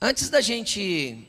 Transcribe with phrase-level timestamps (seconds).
[0.00, 1.26] Antes da gente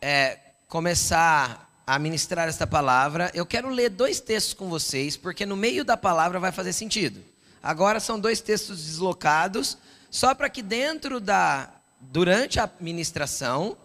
[0.00, 0.38] é,
[0.68, 5.84] começar a ministrar esta palavra, eu quero ler dois textos com vocês, porque no meio
[5.84, 7.22] da palavra vai fazer sentido.
[7.62, 9.76] Agora são dois textos deslocados,
[10.10, 13.76] só para que dentro da, durante a ministração,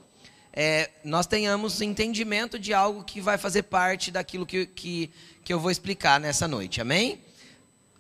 [0.54, 5.11] é, nós tenhamos entendimento de algo que vai fazer parte daquilo que, que,
[5.43, 6.79] que eu vou explicar nessa noite.
[6.79, 7.21] Amém?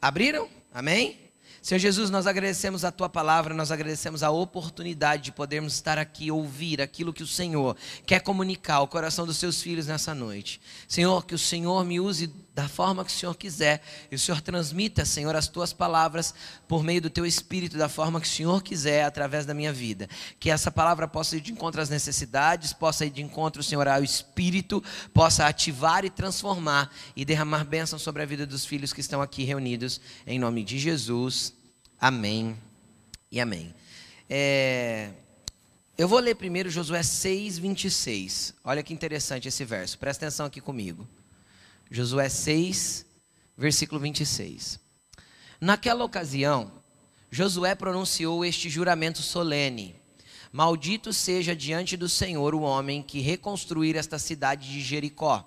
[0.01, 0.47] Abriram?
[0.73, 1.28] Amém?
[1.61, 6.31] Senhor Jesus, nós agradecemos a tua palavra, nós agradecemos a oportunidade de podermos estar aqui
[6.31, 10.61] ouvir aquilo que o Senhor quer comunicar ao coração dos seus filhos nessa noite.
[10.87, 13.81] Senhor, que o Senhor me use da forma que o Senhor quiser
[14.11, 16.33] e o Senhor transmita, Senhor, as tuas palavras
[16.67, 20.09] por meio do teu espírito da forma que o Senhor quiser através da minha vida.
[20.37, 24.03] Que essa palavra possa ir de encontro às necessidades, possa ir de encontro, Senhor, ao
[24.03, 29.21] espírito, possa ativar e transformar e derramar bênção sobre a vida dos filhos que estão
[29.21, 31.53] aqui reunidos em nome de Jesus.
[31.97, 32.57] Amém
[33.31, 33.73] e amém.
[34.29, 35.11] É,
[35.97, 38.55] eu vou ler primeiro Josué 6, 26.
[38.65, 41.07] Olha que interessante esse verso, presta atenção aqui comigo.
[41.91, 43.05] Josué 6,
[43.57, 44.79] versículo 26.
[45.59, 46.71] Naquela ocasião,
[47.31, 49.95] Josué pronunciou este juramento solene:
[50.51, 55.45] Maldito seja diante do Senhor o homem que reconstruir esta cidade de Jericó.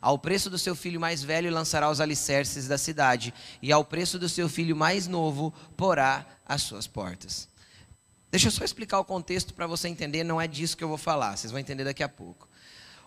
[0.00, 4.18] Ao preço do seu filho mais velho lançará os alicerces da cidade, e ao preço
[4.18, 7.48] do seu filho mais novo porá as suas portas.
[8.30, 10.98] Deixa eu só explicar o contexto para você entender, não é disso que eu vou
[10.98, 12.48] falar, vocês vão entender daqui a pouco.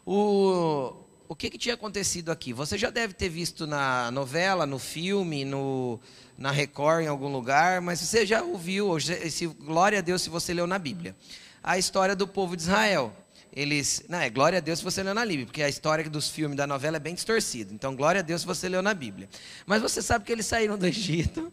[0.05, 0.95] O,
[1.31, 2.51] o que, que tinha acontecido aqui?
[2.51, 5.97] Você já deve ter visto na novela, no filme, no,
[6.37, 10.29] na Record, em algum lugar, mas você já ouviu, ou se, glória a Deus se
[10.29, 11.15] você leu na Bíblia,
[11.63, 13.15] a história do povo de Israel
[13.53, 14.03] eles.
[14.09, 16.57] Não, é glória a Deus se você leu na Bíblia, porque a história dos filmes
[16.57, 17.73] da novela é bem distorcida.
[17.73, 19.29] Então, glória a Deus se você leu na Bíblia.
[19.65, 21.49] Mas você sabe que eles saíram do Egito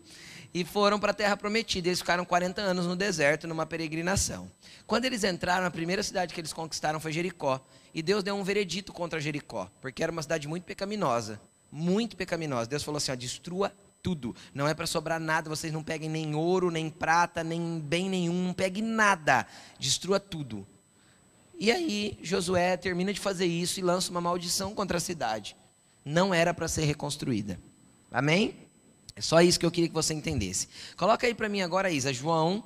[0.52, 1.88] e foram para a terra prometida.
[1.88, 4.50] Eles ficaram 40 anos no deserto, numa peregrinação.
[4.88, 7.64] Quando eles entraram, a primeira cidade que eles conquistaram foi Jericó.
[7.94, 11.40] E Deus deu um veredito contra Jericó, porque era uma cidade muito pecaminosa.
[11.70, 12.68] Muito pecaminosa.
[12.68, 13.72] Deus falou assim: ó, destrua
[14.02, 14.34] tudo.
[14.54, 18.46] Não é para sobrar nada, vocês não peguem nem ouro, nem prata, nem bem nenhum,
[18.46, 19.46] não peguem nada.
[19.78, 20.66] Destrua tudo.
[21.58, 25.56] E aí Josué termina de fazer isso e lança uma maldição contra a cidade.
[26.04, 27.60] Não era para ser reconstruída.
[28.10, 28.54] Amém?
[29.14, 30.68] É só isso que eu queria que você entendesse.
[30.96, 32.64] Coloca aí para mim agora, Isa, João,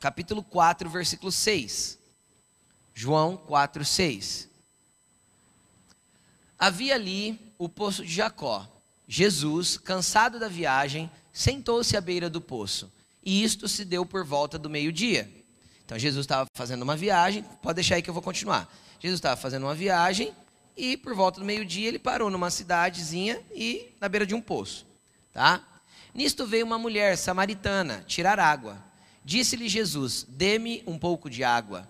[0.00, 1.98] capítulo 4, versículo 6.
[2.94, 4.49] João 4, 6.
[6.60, 8.68] Havia ali o poço de Jacó.
[9.08, 12.92] Jesus, cansado da viagem, sentou-se à beira do poço.
[13.24, 15.30] E isto se deu por volta do meio-dia.
[15.86, 18.70] Então Jesus estava fazendo uma viagem, pode deixar aí que eu vou continuar.
[19.00, 20.34] Jesus estava fazendo uma viagem
[20.76, 24.86] e por volta do meio-dia ele parou numa cidadezinha e na beira de um poço,
[25.32, 25.66] tá?
[26.14, 28.84] Nisto veio uma mulher samaritana tirar água.
[29.24, 31.88] Disse-lhe Jesus: Dê-me um pouco de água.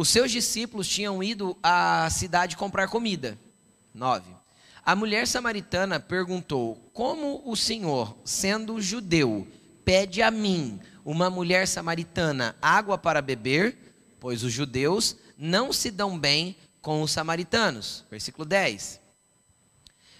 [0.00, 3.38] Os seus discípulos tinham ido à cidade comprar comida.
[3.92, 4.34] 9.
[4.82, 9.46] A mulher samaritana perguntou: Como o Senhor, sendo judeu,
[9.84, 13.76] pede a mim, uma mulher samaritana água para beber,
[14.18, 18.02] pois os judeus não se dão bem com os samaritanos.
[18.10, 18.98] Versículo 10.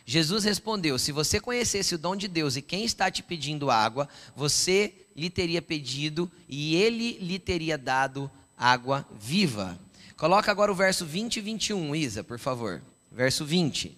[0.04, 4.10] Jesus respondeu: Se você conhecesse o dom de Deus e quem está te pedindo água,
[4.36, 8.30] você lhe teria pedido e ele lhe teria dado
[8.60, 9.80] água viva.
[10.18, 12.82] Coloca agora o verso 20 e 21, Isa, por favor.
[13.10, 13.96] Verso 20.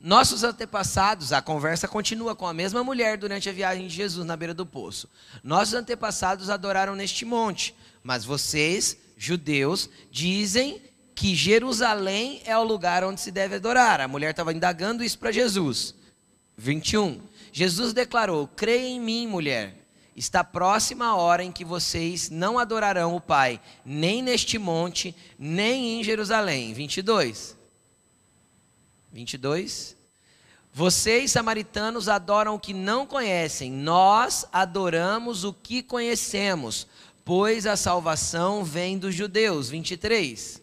[0.00, 4.36] Nossos antepassados, a conversa continua com a mesma mulher durante a viagem de Jesus na
[4.36, 5.08] beira do poço.
[5.42, 10.80] Nossos antepassados adoraram neste monte, mas vocês, judeus, dizem
[11.14, 14.00] que Jerusalém é o lugar onde se deve adorar.
[14.00, 15.94] A mulher estava indagando isso para Jesus.
[16.56, 17.20] 21.
[17.52, 19.81] Jesus declarou: Creia em mim, mulher.
[20.14, 25.98] Está próxima a hora em que vocês não adorarão o Pai, nem neste monte, nem
[25.98, 26.74] em Jerusalém.
[26.74, 27.56] 22.
[29.10, 29.96] 22.
[30.72, 36.86] Vocês, samaritanos, adoram o que não conhecem, nós adoramos o que conhecemos,
[37.24, 39.68] pois a salvação vem dos judeus.
[39.68, 40.61] 23.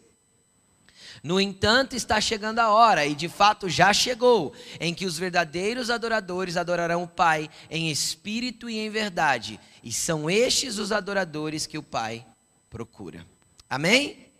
[1.22, 5.90] No entanto, está chegando a hora, e de fato já chegou, em que os verdadeiros
[5.90, 11.76] adoradores adorarão o Pai em espírito e em verdade, e são estes os adoradores que
[11.76, 12.26] o Pai
[12.70, 13.26] procura.
[13.68, 14.30] Amém?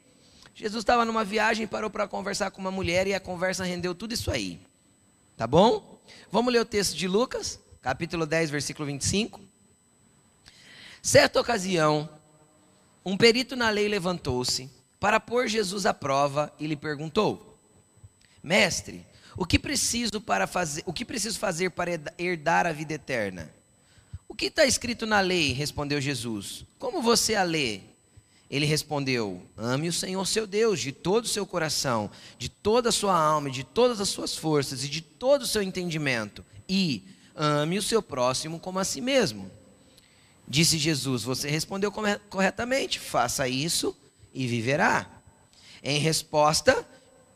[0.54, 4.14] Jesus estava numa viagem, parou para conversar com uma mulher e a conversa rendeu tudo
[4.14, 4.60] isso aí.
[5.36, 6.00] Tá bom?
[6.30, 9.40] Vamos ler o texto de Lucas, capítulo 10, versículo 25.
[11.02, 12.08] Certa ocasião,
[13.04, 17.58] um perito na lei levantou-se para pôr Jesus à prova e lhe perguntou:
[18.42, 19.06] Mestre,
[19.36, 23.52] o que preciso para fazer, o que preciso fazer para herdar a vida eterna?
[24.28, 25.52] O que está escrito na lei?
[25.52, 26.64] respondeu Jesus.
[26.78, 27.80] Como você a lê?
[28.50, 32.92] Ele respondeu: Ame o Senhor seu Deus de todo o seu coração, de toda a
[32.92, 36.44] sua alma, de todas as suas forças e de todo o seu entendimento.
[36.68, 37.04] E
[37.34, 39.50] ame o seu próximo como a si mesmo.
[40.46, 41.90] Disse Jesus: Você respondeu
[42.28, 43.96] corretamente, faça isso
[44.32, 45.08] e viverá.
[45.82, 46.86] Em resposta,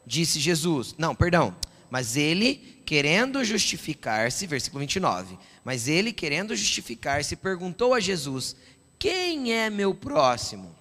[0.06, 1.54] disse Jesus: Não, perdão.
[1.90, 5.38] Mas ele, querendo justificar-se, versículo 29.
[5.64, 8.56] Mas ele, querendo justificar-se, perguntou a Jesus:
[8.98, 10.74] Quem é meu próximo?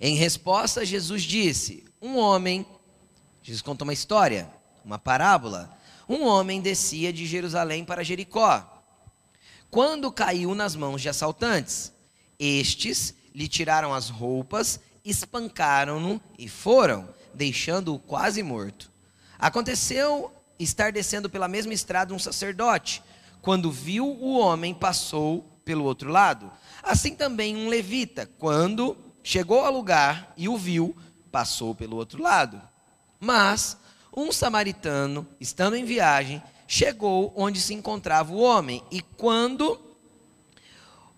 [0.00, 2.66] Em resposta, Jesus disse: Um homem,
[3.42, 4.50] Jesus contou uma história,
[4.84, 5.76] uma parábola.
[6.08, 8.84] Um homem descia de Jerusalém para Jericó.
[9.70, 11.92] Quando caiu nas mãos de assaltantes,
[12.38, 18.90] estes lhe tiraram as roupas, espancaram-no e foram, deixando-o quase morto.
[19.38, 23.02] Aconteceu estar descendo pela mesma estrada um sacerdote.
[23.40, 26.50] Quando viu o homem, passou pelo outro lado.
[26.82, 30.96] Assim também um levita, quando chegou ao lugar e o viu,
[31.30, 32.60] passou pelo outro lado.
[33.20, 33.76] Mas
[34.16, 39.78] um samaritano, estando em viagem, chegou onde se encontrava o homem e quando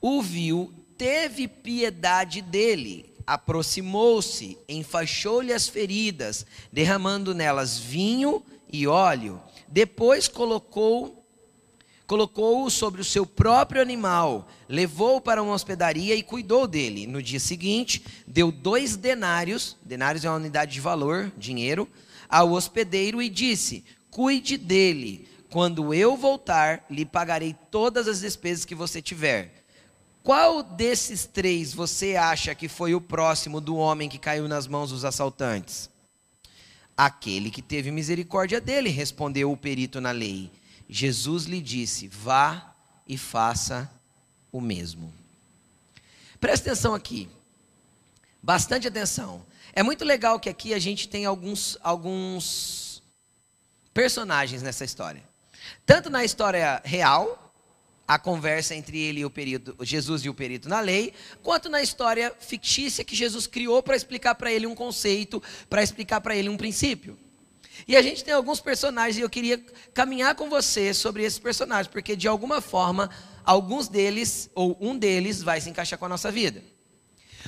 [0.01, 8.43] o viu, teve piedade dele, aproximou-se, enfaixou-lhe as feridas, derramando nelas vinho
[8.73, 9.39] e óleo.
[9.69, 11.15] Depois colocou
[12.07, 17.07] colocou-o sobre o seu próprio animal, levou-o para uma hospedaria e cuidou dele.
[17.07, 21.87] No dia seguinte, deu dois denários, denários é uma unidade de valor, dinheiro,
[22.27, 25.29] ao hospedeiro e disse: Cuide dele.
[25.51, 29.58] Quando eu voltar, lhe pagarei todas as despesas que você tiver.
[30.29, 34.91] Qual desses três você acha que foi o próximo do homem que caiu nas mãos
[34.91, 35.89] dos assaltantes?
[36.95, 40.53] Aquele que teve misericórdia dele, respondeu o perito na lei.
[40.87, 42.75] Jesus lhe disse: Vá
[43.07, 43.91] e faça
[44.53, 45.15] o mesmo.
[46.39, 47.27] Presta atenção aqui.
[48.43, 49.43] Bastante atenção.
[49.73, 53.03] É muito legal que aqui a gente tem alguns, alguns
[53.95, 55.23] personagens nessa história.
[55.87, 57.48] Tanto na história real,
[58.09, 61.13] a conversa entre ele e o perito, Jesus e o perito na lei,
[61.43, 66.23] quanto na história fictícia que Jesus criou para explicar para ele um conceito, para explicar
[66.23, 67.19] para ele um princípio.
[67.87, 69.63] E a gente tem alguns personagens e eu queria
[69.93, 73.11] caminhar com você sobre esses personagens, porque de alguma forma,
[73.45, 76.65] alguns deles, ou um deles, vai se encaixar com a nossa vida.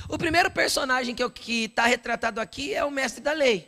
[0.07, 3.67] O primeiro personagem que está retratado aqui é o mestre da lei.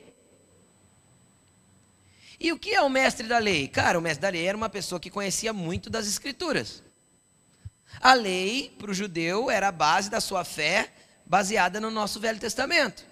[2.40, 3.68] E o que é o mestre da lei?
[3.68, 6.83] Cara, o mestre da lei era uma pessoa que conhecia muito das escrituras.
[8.00, 10.92] A lei, para o judeu, era a base da sua fé,
[11.26, 13.06] baseada no nosso Velho Testamento.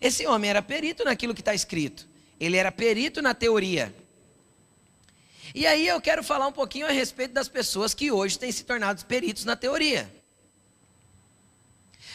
[0.00, 2.08] Esse homem era perito naquilo que está escrito.
[2.38, 3.94] Ele era perito na teoria.
[5.54, 8.64] E aí eu quero falar um pouquinho a respeito das pessoas que hoje têm se
[8.64, 10.10] tornado peritos na teoria.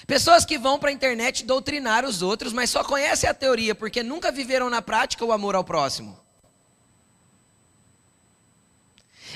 [0.05, 4.01] Pessoas que vão para a internet doutrinar os outros, mas só conhecem a teoria porque
[4.01, 6.19] nunca viveram na prática o amor ao próximo.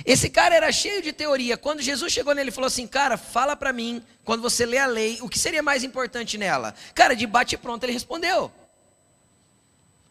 [0.05, 1.57] Esse cara era cheio de teoria.
[1.57, 4.85] Quando Jesus chegou nele e falou assim: Cara, fala para mim, quando você lê a
[4.85, 6.73] lei, o que seria mais importante nela?
[6.93, 8.51] Cara, de bate pronto ele respondeu.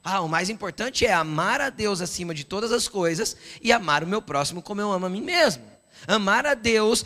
[0.03, 4.03] Ah, o mais importante é amar a Deus acima de todas as coisas e amar
[4.03, 5.63] o meu próximo como eu amo a mim mesmo.
[6.07, 7.05] Amar a Deus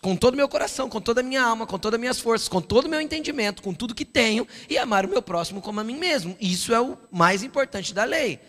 [0.00, 2.48] com todo o meu coração, com toda a minha alma, com todas as minhas forças,
[2.48, 5.80] com todo o meu entendimento, com tudo que tenho e amar o meu próximo como
[5.80, 6.34] a mim mesmo.
[6.40, 8.40] Isso é o mais importante da lei.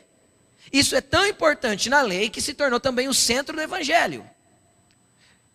[0.72, 4.30] Isso é tão importante na lei que se tornou também o centro do evangelho.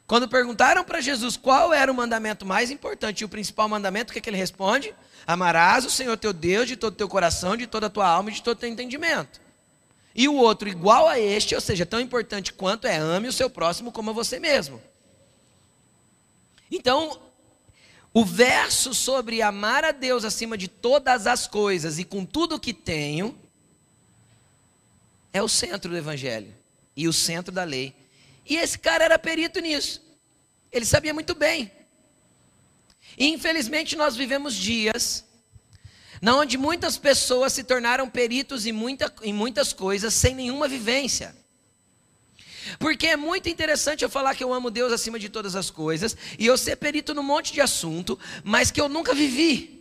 [0.07, 4.13] Quando perguntaram para Jesus qual era o mandamento mais importante e o principal mandamento, o
[4.13, 4.95] que, é que ele responde?
[5.27, 8.31] Amarás o Senhor teu Deus de todo o teu coração, de toda a tua alma
[8.31, 9.41] e de todo o teu entendimento.
[10.15, 13.51] E o outro igual a este, ou seja, tão importante quanto é ame o seu
[13.51, 14.81] próximo como a você mesmo.
[16.71, 17.21] Então,
[18.15, 22.61] o verso sobre amar a Deus acima de todas as coisas e com tudo o
[22.61, 23.37] que tenho
[25.37, 26.55] é o centro do evangelho
[26.97, 27.95] e o centro da lei.
[28.49, 30.03] E esse cara era perito nisso.
[30.73, 31.71] Ele sabia muito bem.
[33.19, 35.25] E infelizmente nós vivemos dias
[36.23, 41.37] na onde muitas pessoas se tornaram peritos em, muita, em muitas coisas sem nenhuma vivência.
[42.79, 46.17] Porque é muito interessante eu falar que eu amo Deus acima de todas as coisas
[46.39, 49.76] e eu ser perito num monte de assunto, mas que eu nunca vivi.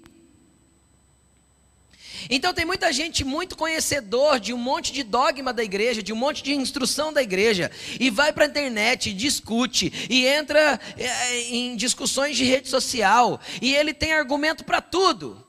[2.29, 6.15] Então tem muita gente muito conhecedor de um monte de dogma da igreja, de um
[6.15, 11.75] monte de instrução da igreja, e vai para a internet, discute, e entra é, em
[11.75, 15.45] discussões de rede social, e ele tem argumento para tudo.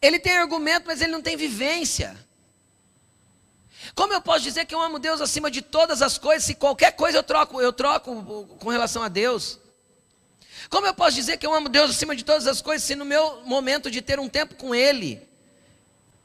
[0.00, 2.16] Ele tem argumento, mas ele não tem vivência.
[3.94, 6.92] Como eu posso dizer que eu amo Deus acima de todas as coisas se qualquer
[6.92, 9.58] coisa eu troco, eu troco com relação a Deus?
[10.68, 13.04] Como eu posso dizer que eu amo Deus acima de todas as coisas se no
[13.04, 15.22] meu momento de ter um tempo com Ele,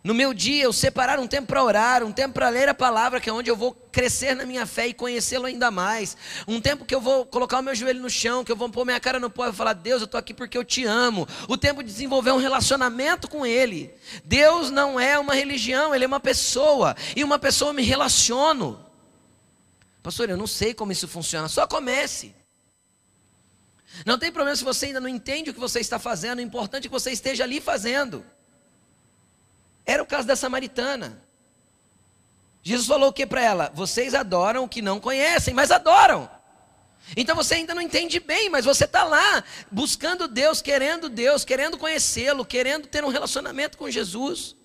[0.01, 3.19] no meu dia eu separar um tempo para orar, um tempo para ler a palavra,
[3.19, 6.15] que é onde eu vou crescer na minha fé e conhecê-lo ainda mais,
[6.47, 8.85] um tempo que eu vou colocar o meu joelho no chão, que eu vou pôr
[8.85, 11.57] minha cara no pó e falar: Deus, eu estou aqui porque eu te amo, o
[11.57, 13.93] tempo de desenvolver um relacionamento com Ele.
[14.23, 18.79] Deus não é uma religião, Ele é uma pessoa, e uma pessoa eu me relaciono.
[20.01, 22.38] Pastor, eu não sei como isso funciona, só comece.
[24.05, 26.85] Não tem problema se você ainda não entende o que você está fazendo, o importante
[26.85, 28.25] é que você esteja ali fazendo.
[29.85, 31.21] Era o caso da samaritana.
[32.61, 33.71] Jesus falou o que para ela?
[33.73, 36.29] Vocês adoram o que não conhecem, mas adoram.
[37.15, 41.77] Então você ainda não entende bem, mas você está lá buscando Deus, querendo Deus, querendo
[41.77, 44.55] conhecê-lo, querendo ter um relacionamento com Jesus.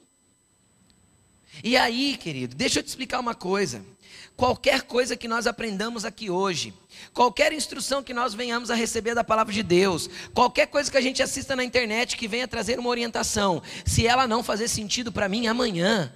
[1.63, 3.85] E aí, querido, deixa eu te explicar uma coisa.
[4.37, 6.75] Qualquer coisa que nós aprendamos aqui hoje,
[7.13, 11.01] qualquer instrução que nós venhamos a receber da palavra de Deus, qualquer coisa que a
[11.01, 15.29] gente assista na internet que venha trazer uma orientação, se ela não fazer sentido para
[15.29, 16.13] mim amanhã,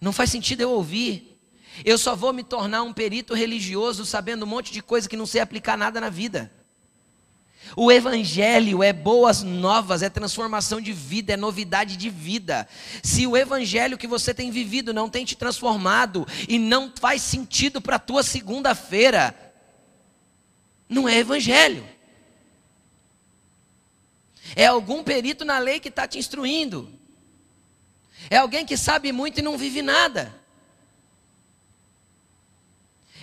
[0.00, 1.38] não faz sentido eu ouvir.
[1.84, 5.26] Eu só vou me tornar um perito religioso sabendo um monte de coisa que não
[5.26, 6.50] sei aplicar nada na vida.
[7.76, 12.66] O Evangelho é boas novas, é transformação de vida, é novidade de vida.
[13.02, 17.80] Se o Evangelho que você tem vivido não tem te transformado e não faz sentido
[17.80, 19.34] para a tua segunda-feira,
[20.88, 21.86] não é Evangelho.
[24.56, 26.92] É algum perito na lei que está te instruindo.
[28.28, 30.34] É alguém que sabe muito e não vive nada.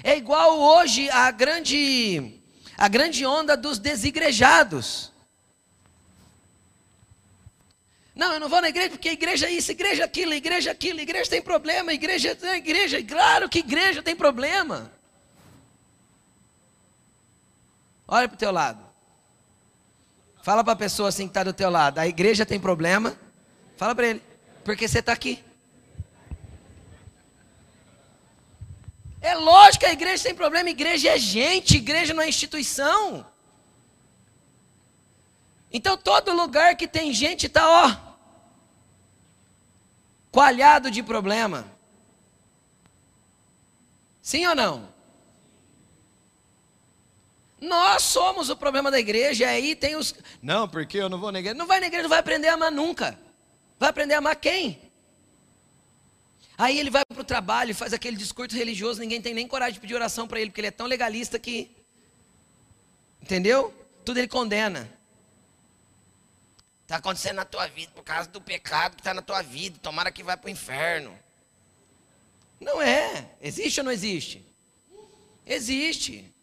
[0.04, 2.37] É igual hoje a grande
[2.78, 5.12] a grande onda dos desigrejados.
[8.14, 10.74] Não, eu não vou na igreja porque igreja é isso, igreja é aquilo, igreja é
[10.74, 14.92] aquilo, igreja tem problema, igreja é igreja, claro que igreja tem problema.
[18.08, 18.84] Olha para o teu lado.
[20.42, 23.18] Fala para a pessoa assim que está do teu lado, a igreja tem problema.
[23.76, 24.24] Fala para ele,
[24.64, 25.44] porque você está aqui.
[29.22, 33.26] É lógico que a igreja tem problema, igreja é gente, igreja não é instituição.
[35.72, 37.96] Então todo lugar que tem gente está, ó,
[40.32, 41.66] coalhado de problema.
[44.22, 44.98] Sim ou não?
[47.60, 50.14] Nós somos o problema da igreja, aí tem os.
[50.42, 51.58] Não, porque eu não vou na igreja.
[51.58, 53.18] Não vai na igreja, não vai aprender a amar nunca.
[53.80, 54.87] Vai aprender a amar quem?
[56.58, 59.80] Aí ele vai para o trabalho, faz aquele discurso religioso, ninguém tem nem coragem de
[59.80, 61.70] pedir oração para ele, porque ele é tão legalista que.
[63.22, 63.72] Entendeu?
[64.04, 64.90] Tudo ele condena.
[66.82, 69.78] Está acontecendo na tua vida por causa do pecado que está na tua vida.
[69.82, 71.18] Tomara que vá para o inferno.
[72.60, 73.30] Não é.
[73.40, 74.44] Existe ou não existe?
[75.46, 76.34] Existe.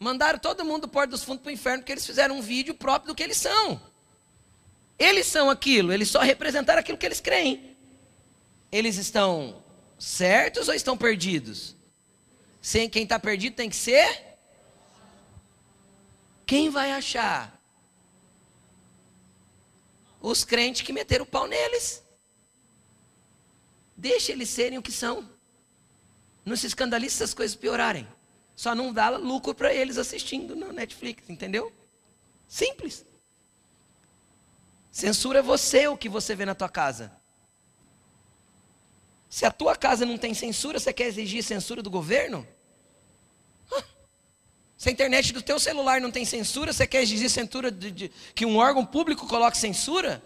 [0.00, 2.74] Mandaram todo mundo do Porto dos Fundos para o inferno porque eles fizeram um vídeo
[2.74, 3.80] próprio do que eles são.
[4.98, 7.69] Eles são aquilo, eles só representaram aquilo que eles creem
[8.70, 9.62] eles estão
[9.98, 11.76] certos ou estão perdidos?
[12.60, 14.38] Sem quem está perdido tem que ser?
[16.46, 17.60] Quem vai achar?
[20.20, 22.02] Os crentes que meteram o pau neles.
[23.96, 25.28] Deixa eles serem o que são.
[26.44, 28.06] Não se escandalize se as coisas piorarem.
[28.56, 31.72] Só não dá lucro para eles assistindo no Netflix, entendeu?
[32.46, 33.06] Simples.
[34.90, 37.19] Censura você o que você vê na tua casa.
[39.30, 42.44] Se a tua casa não tem censura, você quer exigir censura do governo?
[44.76, 48.12] Se a internet do teu celular não tem censura, você quer exigir censura de, de,
[48.34, 50.20] que um órgão público coloque censura?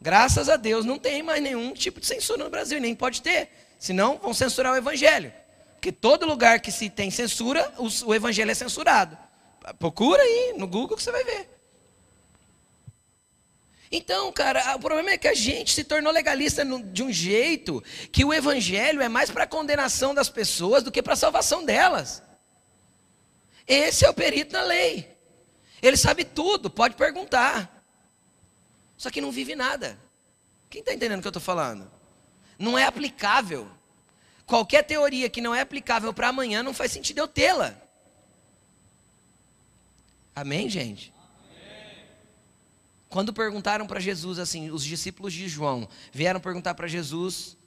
[0.00, 3.48] Graças a Deus não tem mais nenhum tipo de censura no Brasil, nem pode ter.
[3.78, 5.32] Senão vão censurar o evangelho.
[5.74, 9.16] Porque todo lugar que se tem censura, o, o evangelho é censurado.
[9.78, 11.59] Procura aí no Google que você vai ver.
[13.90, 17.82] Então, cara, o problema é que a gente se tornou legalista de um jeito
[18.12, 21.64] que o evangelho é mais para a condenação das pessoas do que para a salvação
[21.64, 22.22] delas.
[23.66, 25.16] Esse é o perito na lei.
[25.82, 27.84] Ele sabe tudo, pode perguntar.
[28.96, 29.98] Só que não vive nada.
[30.68, 31.90] Quem está entendendo o que eu estou falando?
[32.56, 33.68] Não é aplicável.
[34.46, 37.74] Qualquer teoria que não é aplicável para amanhã não faz sentido eu tê-la.
[40.34, 41.12] Amém, gente?
[43.10, 47.58] Quando perguntaram para Jesus assim, os discípulos de João vieram perguntar para Jesus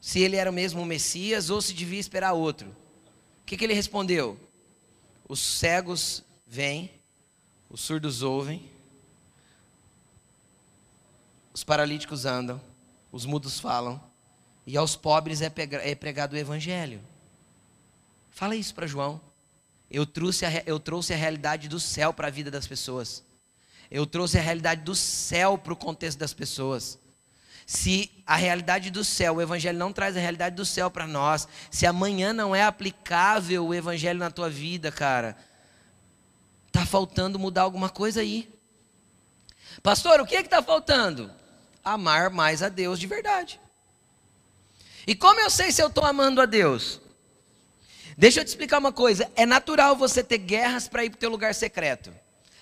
[0.00, 2.74] se ele era mesmo o Messias ou se devia esperar outro.
[3.42, 4.40] O que, que ele respondeu?
[5.28, 6.90] Os cegos vêm,
[7.68, 8.70] os surdos ouvem,
[11.52, 12.58] os paralíticos andam,
[13.12, 14.02] os mudos falam,
[14.66, 17.02] e aos pobres é, é pregado o evangelho.
[18.30, 19.20] Fala isso para João.
[19.90, 23.25] Eu trouxe, a, eu trouxe a realidade do céu para a vida das pessoas.
[23.90, 26.98] Eu trouxe a realidade do céu para o contexto das pessoas.
[27.66, 31.48] Se a realidade do céu, o Evangelho não traz a realidade do céu para nós,
[31.70, 35.36] se amanhã não é aplicável o Evangelho na tua vida, cara,
[36.70, 38.48] tá faltando mudar alguma coisa aí.
[39.82, 41.32] Pastor, o que é está faltando?
[41.82, 43.60] Amar mais a Deus de verdade.
[45.06, 47.00] E como eu sei se eu estou amando a Deus?
[48.16, 49.30] Deixa eu te explicar uma coisa.
[49.36, 52.12] É natural você ter guerras para ir para o teu lugar secreto.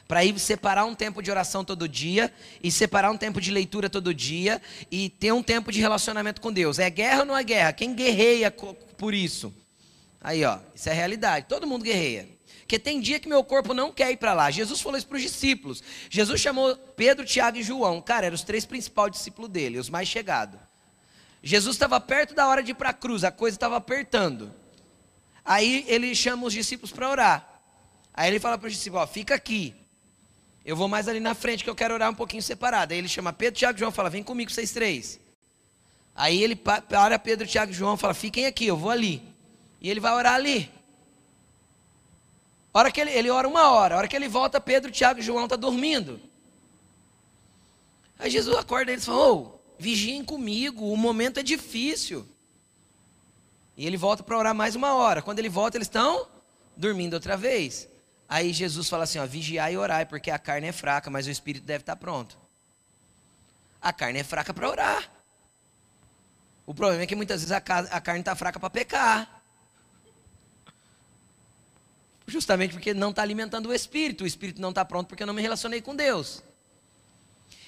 [0.07, 2.33] Para ir separar um tempo de oração todo dia,
[2.63, 6.53] e separar um tempo de leitura todo dia, e ter um tempo de relacionamento com
[6.53, 6.79] Deus.
[6.79, 7.73] É guerra ou não é guerra?
[7.73, 9.53] Quem guerreia por isso?
[10.21, 11.47] Aí, ó, isso é realidade.
[11.49, 12.29] Todo mundo guerreia.
[12.61, 14.51] Porque tem dia que meu corpo não quer ir para lá.
[14.51, 15.83] Jesus falou isso para os discípulos.
[16.09, 18.01] Jesus chamou Pedro, Tiago e João.
[18.01, 20.59] Cara, eram os três principais discípulos dele, os mais chegados.
[21.43, 24.51] Jesus estava perto da hora de ir para a cruz, a coisa estava apertando.
[25.45, 27.61] Aí ele chama os discípulos para orar.
[28.15, 29.75] Aí ele fala para os discípulos: ó, fica aqui.
[30.65, 32.93] Eu vou mais ali na frente que eu quero orar um pouquinho separado.
[32.93, 35.21] Aí ele chama Pedro, Tiago e João fala: vem comigo, vocês três.
[36.15, 39.23] Aí ele para Pedro, Tiago e João fala: fiquem aqui, eu vou ali.
[39.81, 40.71] E ele vai orar ali.
[42.73, 45.23] Hora que ele, ele ora uma hora, a hora que ele volta, Pedro, Tiago e
[45.23, 46.21] João estão tá dormindo.
[48.19, 52.27] Aí Jesus acorda eles e fala: oh, vigiem comigo, o momento é difícil.
[53.77, 55.21] E ele volta para orar mais uma hora.
[55.21, 56.27] Quando ele volta, eles estão
[56.77, 57.89] dormindo outra vez.
[58.35, 61.31] Aí Jesus fala assim: ó, vigiar e orar, porque a carne é fraca, mas o
[61.31, 62.37] espírito deve estar pronto.
[63.81, 65.09] A carne é fraca para orar.
[66.67, 69.41] O problema é que muitas vezes a, a carne está fraca para pecar.
[72.27, 74.25] Justamente porque não está alimentando o espírito.
[74.25, 76.43] O espírito não está pronto porque eu não me relacionei com Deus.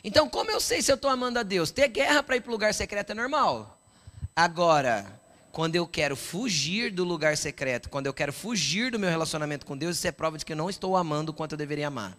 [0.03, 1.71] Então, como eu sei se eu estou amando a Deus?
[1.71, 3.79] Ter guerra para ir para o lugar secreto é normal.
[4.35, 5.07] Agora,
[5.57, 9.75] quando eu quero fugir do lugar secreto, quando eu quero fugir do meu relacionamento com
[9.75, 12.15] Deus, isso é prova de que eu não estou amando o quanto eu deveria amar.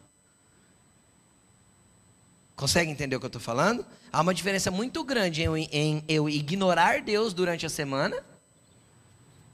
[2.56, 3.86] Consegue entender o que eu estou falando?
[4.12, 8.26] Há uma diferença muito grande em, em eu ignorar Deus durante a semana,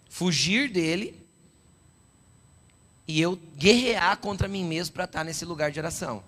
[0.07, 1.21] fugir dele,
[3.05, 6.23] e eu guerrear contra mim mesmo para estar nesse lugar de oração.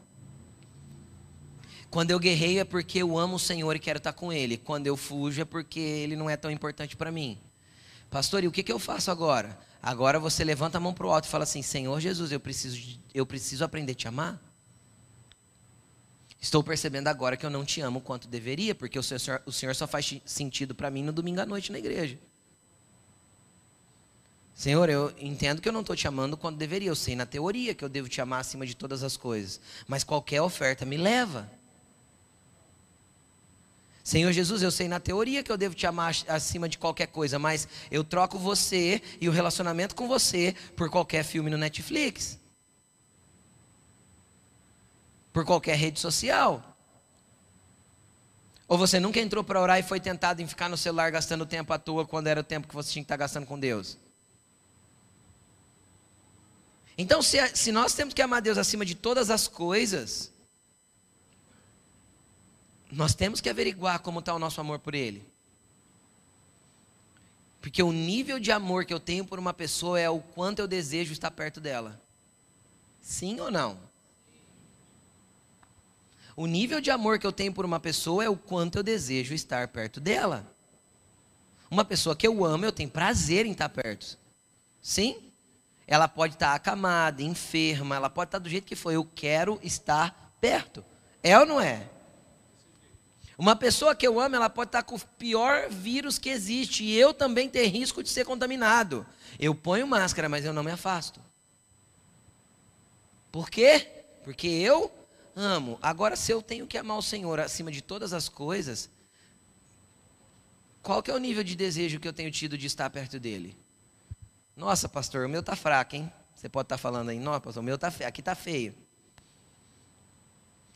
[1.95, 4.57] Quando eu guerreio é porque eu amo o Senhor e quero estar com Ele.
[4.57, 7.39] Quando eu fujo é porque Ele não é tão importante para mim.
[8.09, 9.57] Pastor, e o que, que eu faço agora?
[9.81, 12.99] Agora você levanta a mão para o alto e fala assim: Senhor Jesus, eu preciso,
[13.13, 14.41] eu preciso aprender a te amar.
[16.37, 19.73] Estou percebendo agora que eu não te amo quanto deveria, porque o Senhor, o Senhor
[19.73, 22.19] só faz sentido para mim no domingo à noite na igreja.
[24.53, 26.89] Senhor, eu entendo que eu não estou te amando quanto deveria.
[26.89, 29.61] Eu sei na teoria que eu devo te amar acima de todas as coisas.
[29.87, 31.49] Mas qualquer oferta me leva.
[34.05, 37.39] Senhor Jesus, eu sei na teoria que eu devo te amar acima de qualquer coisa,
[37.39, 42.39] mas eu troco você e o relacionamento com você por qualquer filme no Netflix.
[45.33, 46.77] Por qualquer rede social.
[48.67, 51.73] Ou você nunca entrou para orar e foi tentado em ficar no celular gastando tempo
[51.73, 53.97] à toa quando era o tempo que você tinha que estar gastando com Deus?
[56.95, 60.31] Então, se, se nós temos que amar Deus acima de todas as coisas,
[62.95, 65.27] nós temos que averiguar como está o nosso amor por Ele.
[67.59, 70.67] Porque o nível de amor que eu tenho por uma pessoa é o quanto eu
[70.67, 72.01] desejo estar perto dela.
[73.01, 73.77] Sim ou não?
[76.37, 79.33] O nível de amor que eu tenho por uma pessoa é o quanto eu desejo
[79.33, 80.49] estar perto dela.
[81.69, 84.17] Uma pessoa que eu amo, eu tenho prazer em estar perto.
[84.81, 85.33] Sim?
[85.85, 88.91] Ela pode estar acamada, enferma, ela pode estar do jeito que for.
[88.91, 90.83] Eu quero estar perto.
[91.21, 91.89] É ou não é?
[93.37, 96.97] Uma pessoa que eu amo, ela pode estar com o pior vírus que existe e
[96.97, 99.05] eu também ter risco de ser contaminado.
[99.37, 101.19] Eu ponho máscara, mas eu não me afasto.
[103.31, 103.87] Por quê?
[104.23, 104.89] Porque eu
[105.35, 105.77] amo.
[105.81, 108.89] Agora, se eu tenho que amar o Senhor acima de todas as coisas,
[110.81, 113.57] qual que é o nível de desejo que eu tenho tido de estar perto dele?
[114.55, 116.09] Nossa, pastor, o meu tá fraco, hein?
[116.33, 118.73] Você pode estar falando aí, não, pastor, o meu tá feio, aqui tá feio.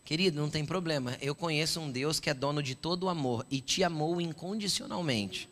[0.10, 1.16] Querido, não tem problema.
[1.22, 5.48] Eu conheço um Deus que é dono de todo o amor e te amou incondicionalmente.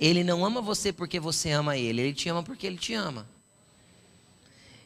[0.00, 3.28] Ele não ama você porque você ama ele, ele te ama porque ele te ama.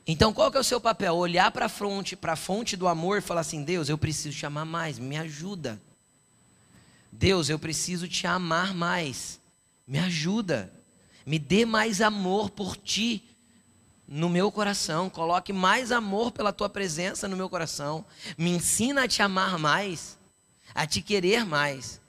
[0.08, 1.14] Então, qual que é o seu papel?
[1.14, 4.36] Olhar para a fonte, para a fonte do amor e falar assim: "Deus, eu preciso
[4.36, 5.80] te amar mais, me ajuda".
[7.12, 9.38] Deus, eu preciso te amar mais.
[9.86, 10.72] Me ajuda.
[11.24, 13.22] Me dê mais amor por ti
[14.08, 18.04] no meu coração, coloque mais amor pela tua presença no meu coração,
[18.38, 20.16] me ensina a te amar mais,
[20.74, 22.00] a te querer mais,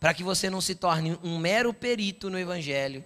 [0.00, 3.04] para que você não se torne um mero perito no Evangelho.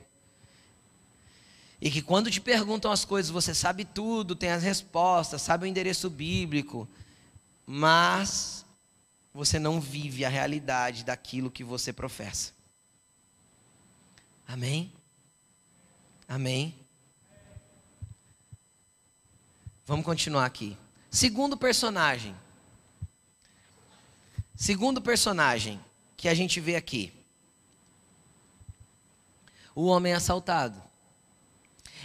[1.80, 5.66] E que quando te perguntam as coisas, você sabe tudo, tem as respostas, sabe o
[5.66, 6.88] endereço bíblico,
[7.66, 8.64] mas
[9.34, 12.52] você não vive a realidade daquilo que você professa.
[14.48, 14.92] Amém?
[16.28, 16.74] Amém?
[19.86, 20.76] Vamos continuar aqui.
[21.08, 22.34] Segundo personagem.
[24.56, 25.80] Segundo personagem
[26.16, 27.12] que a gente vê aqui.
[29.76, 30.82] O homem assaltado.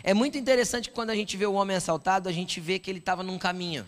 [0.03, 2.91] É muito interessante que quando a gente vê o homem assaltado, a gente vê que
[2.91, 3.87] ele estava num caminho.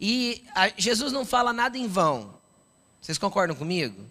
[0.00, 2.34] E a, Jesus não fala nada em vão.
[3.00, 4.04] Vocês concordam comigo?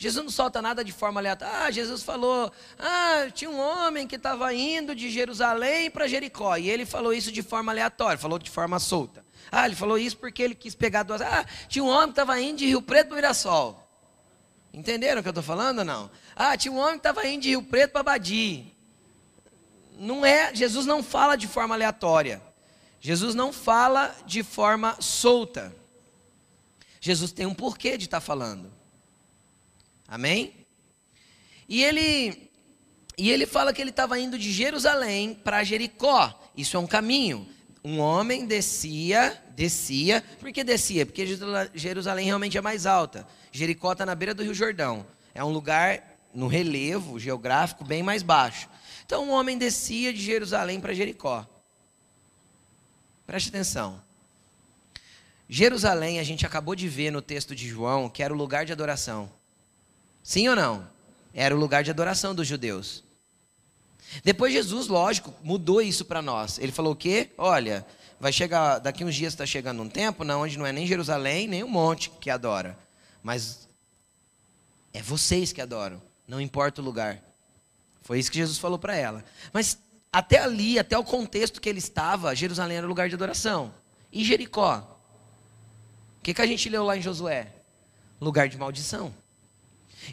[0.00, 1.52] Jesus não solta nada de forma aleatória.
[1.58, 6.56] Ah, Jesus falou: ah, tinha um homem que estava indo de Jerusalém para Jericó.
[6.56, 9.26] E ele falou isso de forma aleatória, falou de forma solta.
[9.50, 11.20] Ah, ele falou isso porque ele quis pegar duas.
[11.20, 13.84] Ah, tinha um homem que estava indo de Rio Preto para Mirassol.
[14.72, 16.08] Entenderam o que eu estou falando ou não?
[16.36, 18.72] Ah, tinha um homem que estava indo de Rio Preto para Badi.
[19.98, 22.40] Não é, Jesus não fala de forma aleatória.
[23.00, 25.74] Jesus não fala de forma solta.
[27.00, 28.77] Jesus tem um porquê de estar tá falando.
[30.08, 30.66] Amém?
[31.68, 32.48] E ele
[33.18, 36.40] e ele fala que ele estava indo de Jerusalém para Jericó.
[36.56, 37.46] Isso é um caminho.
[37.84, 40.22] Um homem descia, descia.
[40.38, 41.04] Por que descia?
[41.04, 41.26] Porque
[41.74, 43.26] Jerusalém realmente é mais alta.
[43.50, 45.04] Jericó está na beira do Rio Jordão.
[45.34, 48.68] É um lugar no relevo geográfico bem mais baixo.
[49.04, 51.46] Então um homem descia de Jerusalém para Jericó.
[53.26, 54.00] Preste atenção.
[55.48, 58.72] Jerusalém, a gente acabou de ver no texto de João, que era o lugar de
[58.72, 59.37] adoração.
[60.28, 60.86] Sim ou não?
[61.32, 63.02] Era o lugar de adoração dos judeus.
[64.22, 66.58] Depois Jesus, lógico, mudou isso para nós.
[66.58, 67.30] Ele falou o quê?
[67.38, 67.86] Olha,
[68.20, 71.48] vai chegar, daqui uns dias está chegando um tempo não, onde não é nem Jerusalém,
[71.48, 72.78] nem o monte que adora.
[73.22, 73.70] Mas
[74.92, 77.22] é vocês que adoram, não importa o lugar.
[78.02, 79.24] Foi isso que Jesus falou para ela.
[79.50, 79.78] Mas
[80.12, 83.72] até ali, até o contexto que ele estava, Jerusalém era o lugar de adoração.
[84.12, 84.86] E Jericó?
[86.18, 87.50] O que, que a gente leu lá em Josué?
[88.20, 89.14] Lugar de maldição.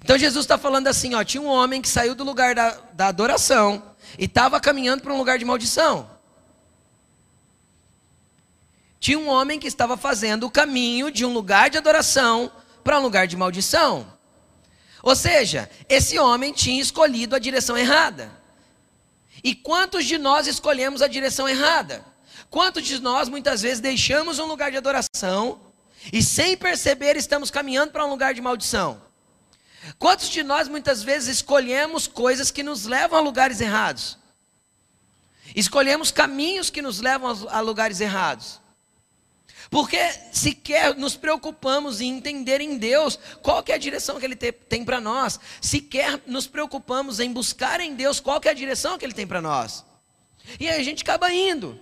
[0.04, 3.08] Então Jesus está falando assim: ó, tinha um homem que saiu do lugar da, da
[3.08, 6.10] adoração e estava caminhando para um lugar de maldição.
[9.00, 12.52] Tinha um homem que estava fazendo o caminho de um lugar de adoração
[12.84, 14.12] para um lugar de maldição.
[15.04, 18.32] Ou seja, esse homem tinha escolhido a direção errada.
[19.44, 22.04] E quantos de nós escolhemos a direção errada?
[22.50, 25.60] Quantos de nós muitas vezes deixamos um lugar de adoração
[26.12, 29.05] e sem perceber estamos caminhando para um lugar de maldição?
[30.00, 34.18] Quantos de nós muitas vezes escolhemos coisas que nos levam a lugares errados?
[35.56, 38.60] Escolhemos caminhos que nos levam a lugares errados.
[39.70, 39.98] Porque
[40.32, 44.86] sequer nos preocupamos em entender em Deus qual que é a direção que Ele tem
[44.86, 45.40] para nós.
[45.62, 49.28] Sequer nos preocupamos em buscar em Deus qual que é a direção que Ele tem
[49.28, 49.84] para nós.
[50.60, 51.80] E aí a gente acaba indo.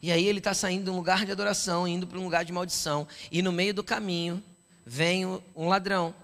[0.00, 2.52] E aí ele está saindo de um lugar de adoração, indo para um lugar de
[2.52, 3.08] maldição.
[3.32, 4.42] E no meio do caminho
[4.88, 6.14] vem um ladrão.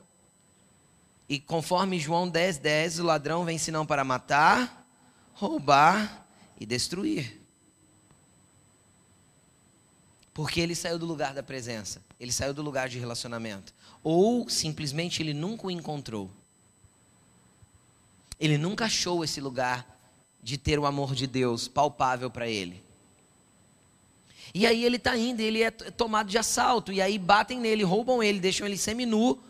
[1.29, 4.87] E conforme João 10, 10, o ladrão vem senão para matar,
[5.35, 6.27] roubar
[6.59, 7.40] e destruir.
[10.33, 13.72] Porque ele saiu do lugar da presença, ele saiu do lugar de relacionamento.
[14.03, 16.31] Ou simplesmente ele nunca o encontrou.
[18.40, 19.87] Ele nunca achou esse lugar
[20.42, 22.84] de ter o amor de Deus palpável para ele.
[24.55, 28.23] E aí ele está indo, ele é tomado de assalto, e aí batem nele, roubam
[28.23, 29.43] ele, deixam ele semi-nu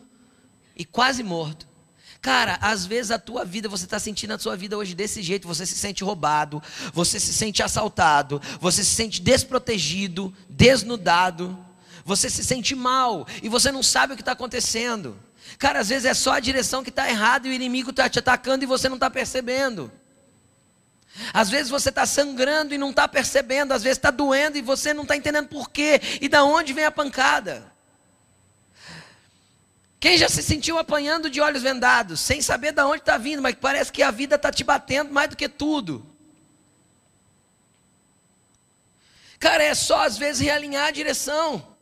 [0.74, 1.68] e quase morto.
[2.22, 5.46] Cara, às vezes a tua vida, você está sentindo a sua vida hoje desse jeito,
[5.46, 11.54] você se sente roubado, você se sente assaltado, você se sente desprotegido, desnudado,
[12.02, 15.18] você se sente mal e você não sabe o que está acontecendo.
[15.58, 18.18] Cara, às vezes é só a direção que está errada e o inimigo está te
[18.18, 19.92] atacando e você não está percebendo.
[21.32, 24.92] Às vezes você está sangrando e não está percebendo, às vezes está doendo e você
[24.92, 27.72] não está entendendo por quê e da onde vem a pancada.
[30.00, 33.54] Quem já se sentiu apanhando de olhos vendados, sem saber de onde está vindo, mas
[33.54, 36.04] parece que a vida está te batendo mais do que tudo.
[39.38, 41.74] Cara, é só às vezes realinhar a direção.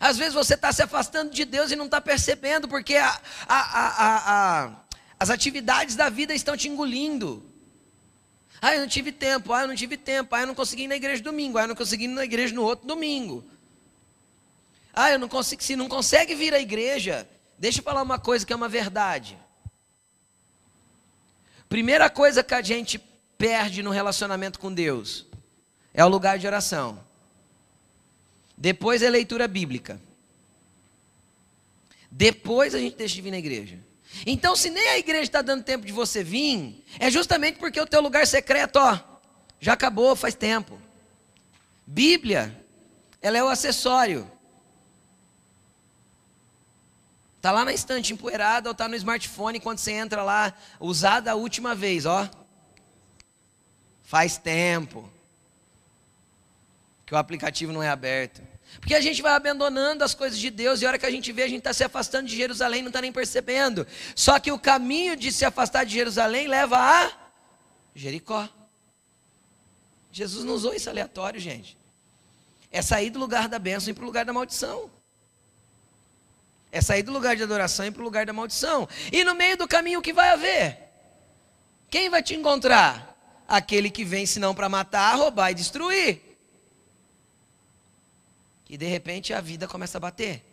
[0.00, 4.64] Às vezes você está se afastando de Deus e não está percebendo, porque a, a,
[4.64, 4.70] a,
[5.18, 7.53] as atividades da vida estão te engolindo.
[8.64, 10.88] Ah, eu não tive tempo, ah, eu não tive tempo, ah, eu não consegui ir
[10.88, 13.44] na igreja domingo, ah, eu não consegui ir na igreja no outro domingo.
[14.90, 18.46] Ah, eu não consigo, se não consegue vir à igreja, deixa eu falar uma coisa
[18.46, 19.38] que é uma verdade.
[21.68, 22.98] Primeira coisa que a gente
[23.36, 25.26] perde no relacionamento com Deus
[25.92, 27.04] é o lugar de oração.
[28.56, 30.00] Depois é leitura bíblica.
[32.10, 33.78] Depois a gente deixa de vir na igreja.
[34.26, 37.86] Então, se nem a igreja está dando tempo de você vir, é justamente porque o
[37.86, 38.98] teu lugar secreto, ó,
[39.60, 40.80] já acabou faz tempo.
[41.86, 42.64] Bíblia,
[43.20, 44.30] ela é o acessório.
[47.36, 51.34] Está lá na estante empoeirada ou está no smartphone quando você entra lá, usada a
[51.34, 52.28] última vez, ó.
[54.02, 55.10] Faz tempo
[57.04, 58.53] que o aplicativo não é aberto.
[58.80, 61.32] Porque a gente vai abandonando as coisas de Deus e a hora que a gente
[61.32, 63.86] vê, a gente está se afastando de Jerusalém, não está nem percebendo.
[64.14, 67.12] Só que o caminho de se afastar de Jerusalém leva a
[67.94, 68.48] Jericó.
[70.10, 71.76] Jesus não usou isso aleatório, gente.
[72.70, 74.90] É sair do lugar da bênção e para o lugar da maldição.
[76.70, 78.88] É sair do lugar de adoração e para o lugar da maldição.
[79.12, 80.78] E no meio do caminho o que vai haver?
[81.88, 83.14] Quem vai te encontrar?
[83.46, 86.23] Aquele que vem senão para matar, roubar e destruir.
[88.68, 90.44] E de repente a vida começa a bater.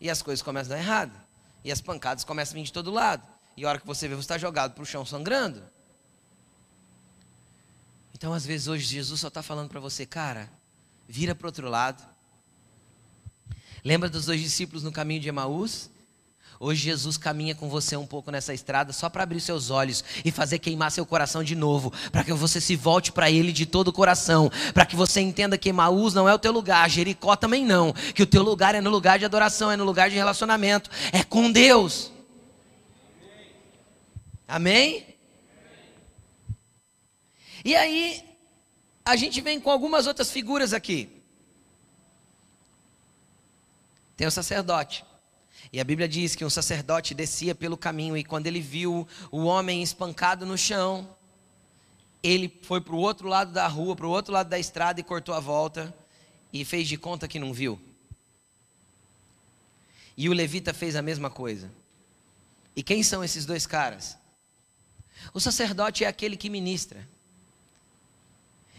[0.00, 1.20] E as coisas começam a dar errado.
[1.64, 3.26] E as pancadas começam a vir de todo lado.
[3.56, 5.62] E a hora que você vê, você está jogado para o chão sangrando.
[8.14, 10.48] Então, às vezes, hoje, Jesus só está falando para você, cara,
[11.08, 12.02] vira para outro lado.
[13.84, 15.90] Lembra dos dois discípulos no caminho de Emaús?
[16.64, 20.30] Hoje Jesus caminha com você um pouco nessa estrada só para abrir seus olhos e
[20.30, 23.88] fazer queimar seu coração de novo, para que você se volte para Ele de todo
[23.88, 27.66] o coração, para que você entenda que Emaús não é o teu lugar, Jericó também
[27.66, 30.88] não, que o teu lugar é no lugar de adoração, é no lugar de relacionamento,
[31.12, 32.12] é com Deus.
[34.46, 35.04] Amém?
[37.64, 38.22] E aí,
[39.04, 41.10] a gente vem com algumas outras figuras aqui.
[44.16, 45.04] Tem o sacerdote.
[45.72, 49.44] E a Bíblia diz que um sacerdote descia pelo caminho e quando ele viu o
[49.44, 51.16] homem espancado no chão,
[52.22, 55.04] ele foi para o outro lado da rua, para o outro lado da estrada e
[55.04, 55.94] cortou a volta
[56.52, 57.80] e fez de conta que não viu.
[60.14, 61.72] E o levita fez a mesma coisa.
[62.76, 64.18] E quem são esses dois caras?
[65.32, 67.08] O sacerdote é aquele que ministra.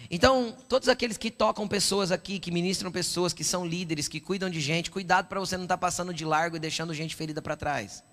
[0.10, 4.50] Então, todos aqueles que tocam pessoas aqui, que ministram pessoas, que são líderes, que cuidam
[4.50, 7.42] de gente, cuidado para você não estar tá passando de largo e deixando gente ferida
[7.42, 8.04] para trás.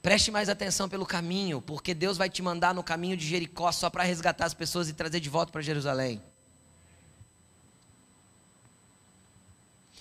[0.00, 3.90] Preste mais atenção pelo caminho, porque Deus vai te mandar no caminho de Jericó só
[3.90, 6.22] para resgatar as pessoas e trazer de volta para Jerusalém.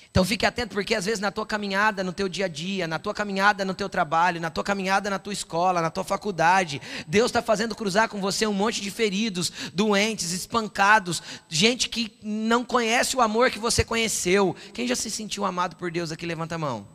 [0.09, 2.97] Então fique atento, porque às vezes na tua caminhada, no teu dia a dia, na
[2.97, 7.27] tua caminhada no teu trabalho, na tua caminhada na tua escola, na tua faculdade, Deus
[7.27, 13.15] está fazendo cruzar com você um monte de feridos, doentes, espancados, gente que não conhece
[13.15, 14.55] o amor que você conheceu.
[14.73, 16.87] Quem já se sentiu amado por Deus aqui, levanta a mão.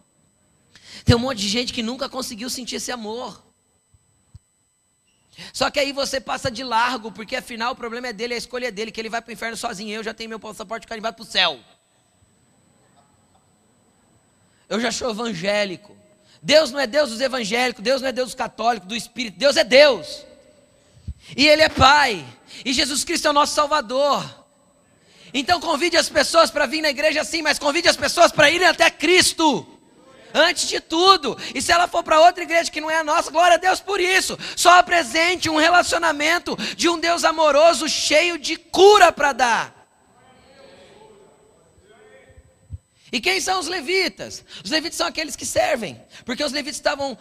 [1.04, 3.42] Tem um monte de gente que nunca conseguiu sentir esse amor.
[5.52, 8.68] Só que aí você passa de largo, porque afinal o problema é dele, a escolha
[8.68, 9.94] é dele, que ele vai para o inferno sozinho.
[9.94, 11.58] Eu já tenho meu passaporte carimbado para o céu.
[14.72, 15.94] Eu já sou evangélico.
[16.40, 19.54] Deus não é Deus dos evangélicos, Deus não é Deus dos católicos, do Espírito, Deus
[19.58, 20.24] é Deus.
[21.36, 22.24] E Ele é Pai.
[22.64, 24.24] E Jesus Cristo é o nosso Salvador.
[25.34, 28.66] Então convide as pessoas para vir na igreja sim, mas convide as pessoas para irem
[28.66, 29.66] até Cristo.
[30.32, 33.30] Antes de tudo, e se ela for para outra igreja que não é a nossa,
[33.30, 34.38] glória a Deus por isso.
[34.56, 39.81] Só apresente um relacionamento de um Deus amoroso, cheio de cura para dar.
[43.12, 44.42] E quem são os levitas?
[44.64, 47.16] Os levitas são aqueles que servem, porque os levitas estavam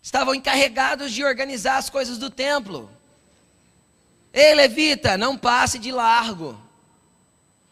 [0.00, 2.88] estavam encarregados de organizar as coisas do templo.
[4.32, 6.56] Ei, levita, não passe de largo.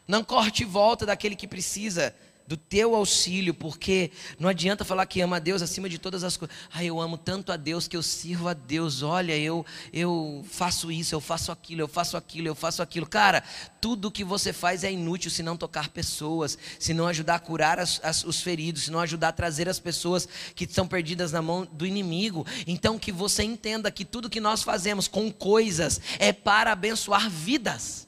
[0.09, 2.15] Não corte volta daquele que precisa
[2.47, 6.37] do teu auxílio, porque não adianta falar que ama a Deus acima de todas as
[6.37, 6.57] coisas.
[6.73, 9.03] Ah, eu amo tanto a Deus que eu sirvo a Deus.
[9.03, 13.07] Olha, eu eu faço isso, eu faço aquilo, eu faço aquilo, eu faço aquilo.
[13.07, 13.43] Cara,
[13.81, 17.79] tudo que você faz é inútil se não tocar pessoas, se não ajudar a curar
[17.79, 21.43] as, as, os feridos, se não ajudar a trazer as pessoas que estão perdidas na
[21.43, 22.47] mão do inimigo.
[22.67, 28.06] Então que você entenda que tudo que nós fazemos com coisas é para abençoar vidas.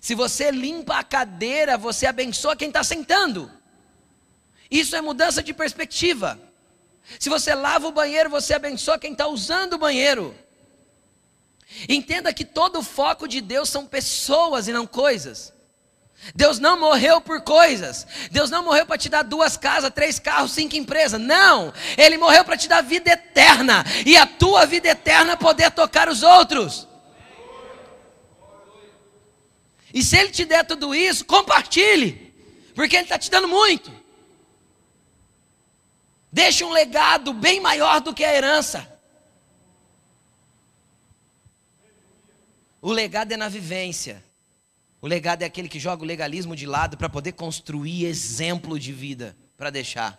[0.00, 3.50] Se você limpa a cadeira, você abençoa quem está sentando.
[4.70, 6.38] Isso é mudança de perspectiva.
[7.18, 10.34] Se você lava o banheiro, você abençoa quem está usando o banheiro.
[11.88, 15.52] Entenda que todo o foco de Deus são pessoas e não coisas.
[16.34, 18.06] Deus não morreu por coisas.
[18.30, 21.20] Deus não morreu para te dar duas casas, três carros, cinco empresas.
[21.20, 21.72] Não.
[21.96, 23.84] Ele morreu para te dar vida eterna.
[24.04, 26.87] E a tua vida eterna poder tocar os outros.
[29.98, 32.32] E se ele te der tudo isso, compartilhe,
[32.72, 33.90] porque ele está te dando muito.
[36.30, 38.88] Deixe um legado bem maior do que a herança.
[42.80, 44.24] O legado é na vivência.
[45.02, 48.92] O legado é aquele que joga o legalismo de lado para poder construir exemplo de
[48.92, 50.16] vida para deixar.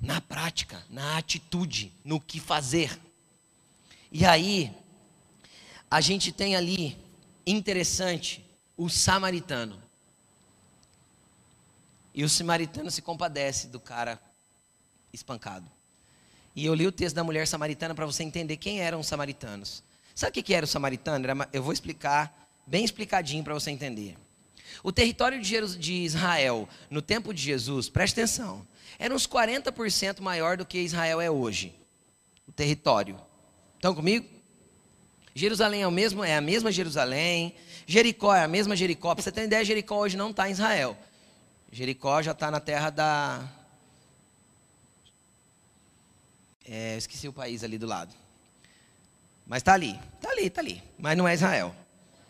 [0.00, 2.96] Na prática, na atitude, no que fazer.
[4.12, 4.72] E aí,
[5.90, 6.96] a gente tem ali,
[7.46, 8.44] interessante,
[8.76, 9.80] o samaritano.
[12.14, 14.20] E o samaritano se compadece do cara
[15.12, 15.70] espancado.
[16.54, 19.84] E eu li o texto da mulher samaritana para você entender quem eram os samaritanos.
[20.14, 21.26] Sabe o que era o samaritano?
[21.52, 24.16] Eu vou explicar bem explicadinho para você entender.
[24.82, 28.66] O território de Israel, no tempo de Jesus, preste atenção,
[28.98, 31.74] era uns 40% maior do que Israel é hoje.
[32.48, 33.20] O território.
[33.74, 34.35] Estão comigo?
[35.36, 37.54] Jerusalém é, o mesmo, é a mesma Jerusalém.
[37.86, 39.14] Jericó é a mesma Jericó.
[39.14, 40.96] Para você ter ideia, Jericó hoje não está em Israel.
[41.70, 43.46] Jericó já está na terra da.
[46.66, 48.14] É, esqueci o país ali do lado.
[49.46, 50.82] Mas está ali, está ali, está ali.
[50.98, 51.76] Mas não é Israel,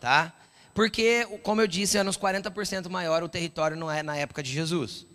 [0.01, 0.33] tá?
[0.73, 4.51] Porque, como eu disse, é uns 40% maior o território não é na época de
[4.51, 5.05] Jesus.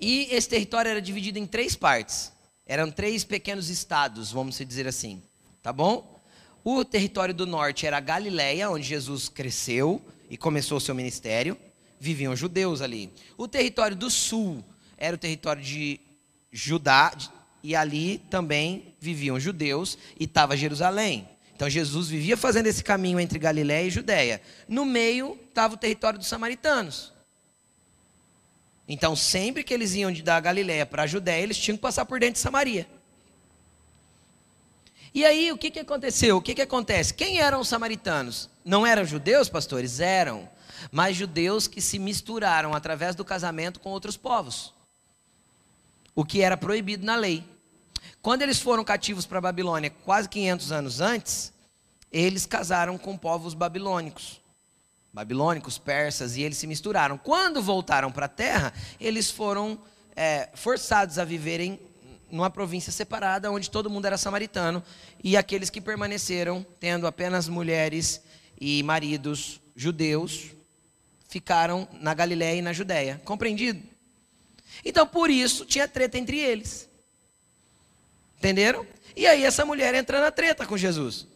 [0.00, 2.32] E esse território era dividido em três partes.
[2.64, 5.22] Eram três pequenos estados, vamos dizer assim.
[5.62, 6.21] Tá bom?
[6.64, 11.56] O território do norte era a Galileia, onde Jesus cresceu e começou o seu ministério.
[11.98, 13.12] Viviam judeus ali.
[13.36, 14.64] O território do sul
[14.96, 16.00] era o território de
[16.52, 17.12] Judá,
[17.62, 21.28] e ali também viviam judeus e estava Jerusalém.
[21.54, 24.42] Então Jesus vivia fazendo esse caminho entre Galiléia e Judéia.
[24.66, 27.12] No meio estava o território dos samaritanos.
[28.88, 32.18] Então sempre que eles iam da Galiléia para a Judéia, eles tinham que passar por
[32.18, 32.86] dentro de Samaria.
[35.14, 36.36] E aí o que, que aconteceu?
[36.36, 37.12] O que, que acontece?
[37.12, 38.48] Quem eram os samaritanos?
[38.64, 40.00] Não eram judeus, pastores?
[40.00, 40.48] Eram.
[40.90, 44.72] Mas judeus que se misturaram através do casamento com outros povos.
[46.14, 47.44] O que era proibido na lei.
[48.22, 51.52] Quando eles foram cativos para a Babilônia, quase 500 anos antes,
[52.10, 54.40] eles casaram com povos babilônicos.
[55.12, 57.18] Babilônicos, persas, e eles se misturaram.
[57.18, 59.78] Quando voltaram para a terra, eles foram
[60.16, 61.78] é, forçados a viverem
[62.32, 64.82] numa província separada, onde todo mundo era samaritano,
[65.22, 68.22] e aqueles que permaneceram, tendo apenas mulheres
[68.58, 70.46] e maridos judeus,
[71.28, 73.20] ficaram na Galiléia e na Judéia.
[73.24, 73.82] Compreendido?
[74.82, 76.88] Então, por isso, tinha treta entre eles.
[78.38, 78.86] Entenderam?
[79.14, 81.26] E aí essa mulher entra na treta com Jesus.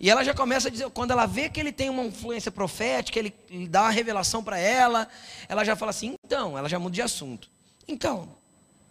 [0.00, 3.18] E ela já começa a dizer, quando ela vê que ele tem uma influência profética,
[3.18, 3.34] ele,
[3.68, 5.08] dá uma revelação para ela,
[5.48, 7.50] ela já fala assim, então, ela já muda de assunto.
[7.86, 8.36] Então,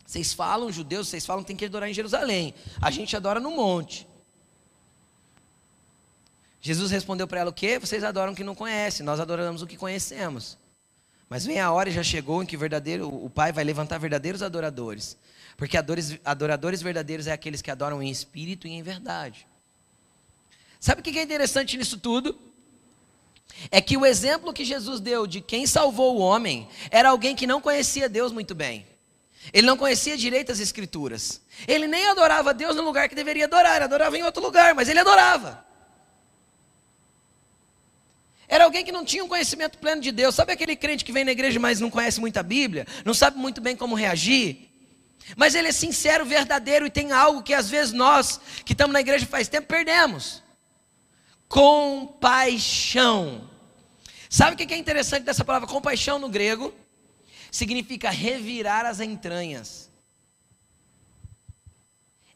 [0.06, 2.54] vocês falam, judeus, vocês falam que tem que adorar em Jerusalém.
[2.82, 4.08] A gente adora no monte.
[6.62, 7.80] Jesus respondeu para ela o quê?
[7.80, 10.58] Vocês adoram o que não conhecem, nós adoramos o que conhecemos.
[11.30, 14.44] Mas vem a hora e já chegou em que verdadeiro, o Pai vai levantar verdadeiros
[14.44, 15.18] adoradores.
[15.58, 19.48] Porque adoradores, adoradores verdadeiros é aqueles que adoram em espírito e em verdade.
[20.80, 22.38] Sabe o que é interessante nisso tudo?
[23.72, 27.48] É que o exemplo que Jesus deu de quem salvou o homem era alguém que
[27.48, 28.86] não conhecia Deus muito bem.
[29.54, 31.42] Ele não conhecia direito as escrituras.
[31.68, 34.90] Ele nem adorava Deus no lugar que deveria adorar, ele adorava em outro lugar, mas
[34.90, 35.66] ele adorava.
[38.48, 40.36] Era alguém que não tinha um conhecimento pleno de Deus.
[40.36, 42.86] Sabe aquele crente que vem na igreja, mas não conhece muito a Bíblia?
[43.04, 44.70] Não sabe muito bem como reagir?
[45.36, 49.00] Mas ele é sincero, verdadeiro e tem algo que às vezes nós, que estamos na
[49.00, 50.44] igreja faz tempo, perdemos:
[51.48, 53.50] compaixão.
[54.30, 56.74] Sabe o que é interessante dessa palavra compaixão no grego?
[57.56, 59.90] Significa revirar as entranhas.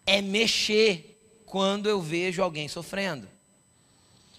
[0.05, 3.27] É mexer quando eu vejo alguém sofrendo.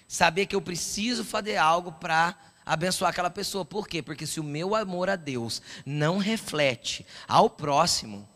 [0.09, 3.62] Saber que eu preciso fazer algo para abençoar aquela pessoa.
[3.62, 4.01] Por quê?
[4.01, 8.27] Porque se o meu amor a Deus não reflete ao próximo,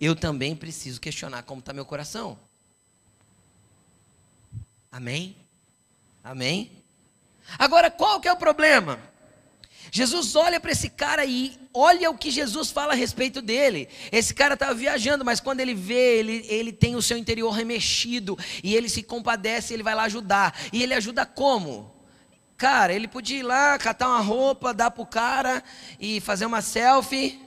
[0.00, 2.36] eu também preciso questionar como está meu coração.
[4.90, 5.36] Amém?
[6.24, 6.72] Amém?
[7.56, 8.98] Agora, qual que é o problema?
[9.90, 13.88] Jesus olha para esse cara e olha o que Jesus fala a respeito dele.
[14.10, 18.38] Esse cara estava viajando, mas quando ele vê, ele, ele tem o seu interior remexido
[18.62, 20.58] e ele se compadece, ele vai lá ajudar.
[20.72, 21.94] E ele ajuda como?
[22.56, 25.62] Cara, ele podia ir lá, catar uma roupa, dar para o cara
[25.98, 27.40] e fazer uma selfie.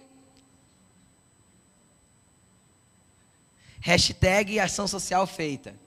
[3.79, 5.86] Hashtag ação social feita.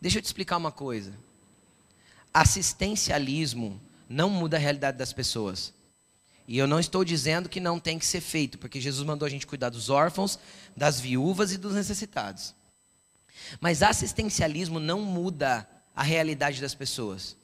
[0.00, 1.12] Deixa eu te explicar uma coisa.
[2.32, 5.74] Assistencialismo não muda a realidade das pessoas.
[6.48, 9.30] E eu não estou dizendo que não tem que ser feito, porque Jesus mandou a
[9.30, 10.38] gente cuidar dos órfãos,
[10.76, 12.54] das viúvas e dos necessitados.
[13.60, 17.36] Mas assistencialismo não muda a realidade das pessoas.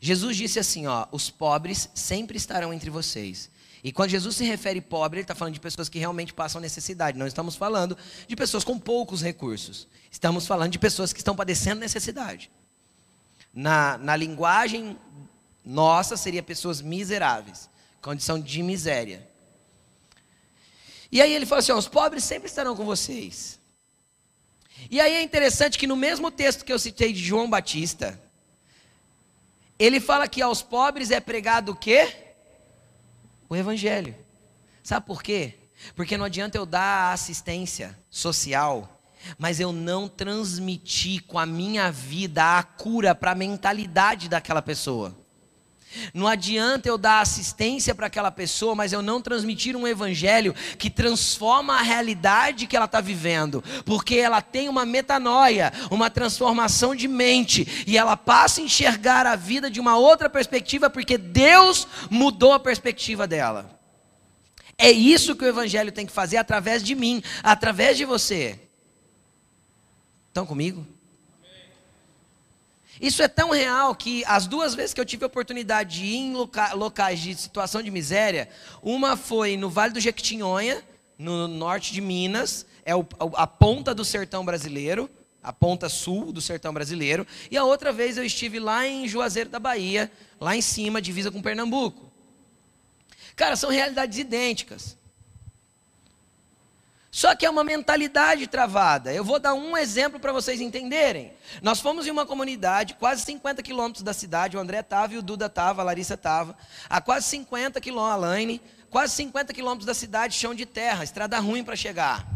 [0.00, 3.50] Jesus disse assim, ó, os pobres sempre estarão entre vocês,
[3.84, 7.18] E quando Jesus se refere pobre, ele está falando de pessoas que realmente passam necessidade.
[7.18, 7.96] Não estamos falando
[8.28, 9.88] de pessoas com poucos recursos.
[10.10, 12.50] Estamos falando de pessoas que estão padecendo necessidade.
[13.52, 14.96] Na, na linguagem
[15.64, 17.68] nossa, seria pessoas miseráveis,
[18.00, 19.28] condição de miséria.
[21.10, 23.60] E aí ele fala assim: ó, os pobres sempre estarão com vocês.
[24.90, 28.20] E aí é interessante que no mesmo texto que eu citei de João Batista,
[29.78, 32.31] ele fala que aos pobres é pregado o quê?
[33.52, 34.16] O evangelho.
[34.82, 35.52] Sabe por quê?
[35.94, 39.02] Porque não adianta eu dar assistência social,
[39.36, 45.14] mas eu não transmitir com a minha vida a cura para a mentalidade daquela pessoa.
[46.12, 50.90] Não adianta eu dar assistência para aquela pessoa, mas eu não transmitir um evangelho que
[50.90, 57.08] transforma a realidade que ela está vivendo, porque ela tem uma metanoia, uma transformação de
[57.08, 62.52] mente, e ela passa a enxergar a vida de uma outra perspectiva, porque Deus mudou
[62.52, 63.78] a perspectiva dela.
[64.78, 68.58] É isso que o evangelho tem que fazer através de mim, através de você.
[70.28, 70.86] Estão comigo?
[73.02, 76.16] Isso é tão real que as duas vezes que eu tive a oportunidade de ir
[76.18, 78.48] em loca locais de situação de miséria,
[78.80, 80.80] uma foi no Vale do Jequitinhonha,
[81.18, 85.10] no norte de Minas, é o, a ponta do sertão brasileiro,
[85.42, 89.50] a ponta sul do sertão brasileiro, e a outra vez eu estive lá em Juazeiro
[89.50, 90.08] da Bahia,
[90.40, 92.12] lá em cima, divisa com Pernambuco.
[93.34, 94.96] Cara, são realidades idênticas.
[97.14, 99.12] Só que é uma mentalidade travada.
[99.12, 101.34] Eu vou dar um exemplo para vocês entenderem.
[101.60, 105.22] Nós fomos em uma comunidade, quase 50 quilômetros da cidade, o André estava e o
[105.22, 106.56] Duda estava, a Larissa estava,
[106.88, 111.38] a quase 50 quilômetros, a Laine, quase 50 quilômetros da cidade, chão de terra, estrada
[111.38, 112.26] ruim para chegar.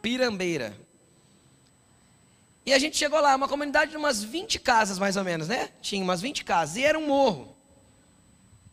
[0.00, 0.78] Pirambeira.
[2.64, 5.70] E a gente chegou lá, uma comunidade de umas 20 casas mais ou menos, né?
[5.82, 7.56] Tinha umas 20 casas, e era um morro.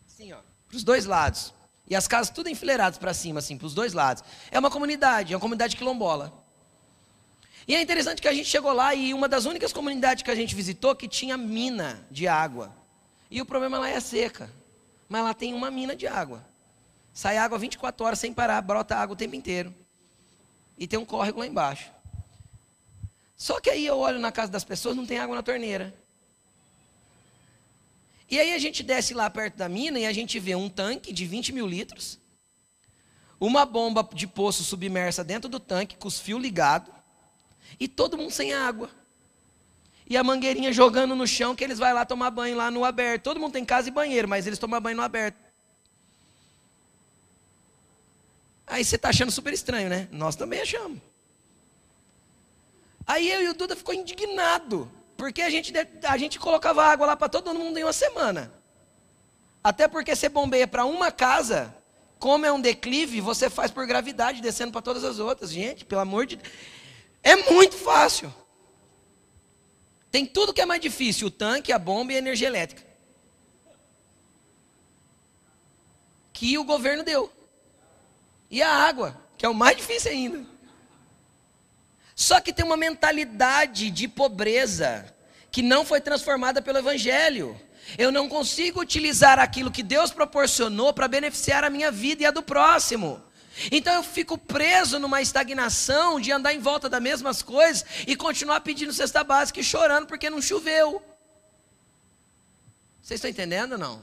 [0.06, 1.52] Assim, ó, para os dois lados.
[1.88, 4.24] E as casas tudo enfileiradas para cima, assim, para os dois lados.
[4.50, 6.44] É uma comunidade, é uma comunidade quilombola.
[7.68, 10.34] E é interessante que a gente chegou lá e uma das únicas comunidades que a
[10.34, 12.74] gente visitou que tinha mina de água.
[13.30, 14.50] E o problema lá é a seca.
[15.08, 16.44] Mas lá tem uma mina de água.
[17.12, 19.74] Sai água 24 horas sem parar, brota água o tempo inteiro.
[20.78, 21.90] E tem um córrego lá embaixo.
[23.36, 25.94] Só que aí eu olho na casa das pessoas, não tem água na torneira.
[28.28, 31.12] E aí a gente desce lá perto da mina e a gente vê um tanque
[31.12, 32.18] de 20 mil litros,
[33.38, 36.92] uma bomba de poço submersa dentro do tanque, com os fios ligados,
[37.78, 38.90] e todo mundo sem água.
[40.08, 43.24] E a mangueirinha jogando no chão que eles vão lá tomar banho lá no aberto.
[43.24, 45.36] Todo mundo tem casa e banheiro, mas eles tomam banho no aberto.
[48.66, 50.08] Aí você está achando super estranho, né?
[50.12, 51.00] Nós também achamos.
[53.06, 54.90] Aí eu e o Duda ficou indignado.
[55.16, 55.72] Porque a gente,
[56.04, 58.52] a gente colocava água lá para todo mundo em uma semana.
[59.64, 61.74] Até porque você bombeia para uma casa,
[62.18, 65.50] como é um declive, você faz por gravidade, descendo para todas as outras.
[65.50, 66.52] Gente, pelo amor de Deus.
[67.22, 68.32] É muito fácil.
[70.10, 72.86] Tem tudo que é mais difícil: o tanque, a bomba e a energia elétrica.
[76.32, 77.32] Que o governo deu.
[78.50, 80.46] E a água, que é o mais difícil ainda.
[82.16, 85.14] Só que tem uma mentalidade de pobreza
[85.50, 87.60] que não foi transformada pelo Evangelho.
[87.98, 92.30] Eu não consigo utilizar aquilo que Deus proporcionou para beneficiar a minha vida e a
[92.30, 93.22] do próximo.
[93.70, 98.62] Então eu fico preso numa estagnação de andar em volta das mesmas coisas e continuar
[98.62, 101.02] pedindo cesta básica e chorando porque não choveu.
[103.02, 104.02] Vocês estão entendendo ou não?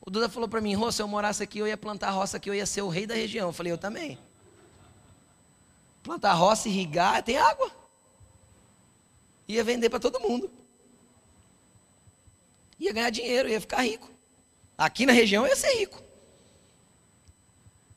[0.00, 2.48] O Duda falou para mim, Rô, se eu morasse aqui, eu ia plantar roça aqui,
[2.48, 3.48] eu ia ser o rei da região.
[3.48, 4.18] Eu falei, eu também.
[6.02, 7.70] Plantar roça, irrigar, tem água.
[9.46, 10.50] Ia vender para todo mundo.
[12.78, 14.10] Ia ganhar dinheiro, ia ficar rico.
[14.76, 16.02] Aqui na região ia ser rico.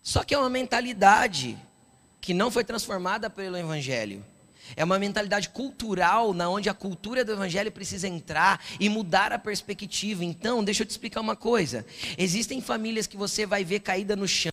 [0.01, 1.57] Só que é uma mentalidade
[2.21, 4.23] que não foi transformada pelo Evangelho.
[4.75, 9.37] É uma mentalidade cultural, na onde a cultura do evangelho precisa entrar e mudar a
[9.37, 10.23] perspectiva.
[10.23, 11.85] Então, deixa eu te explicar uma coisa.
[12.17, 14.51] Existem famílias que você vai ver caída no chão,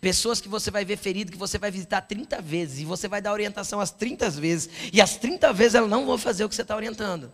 [0.00, 3.22] pessoas que você vai ver ferido, que você vai visitar 30 vezes e você vai
[3.22, 6.54] dar orientação as 30 vezes, e as 30 vezes elas não vão fazer o que
[6.54, 7.32] você está orientando.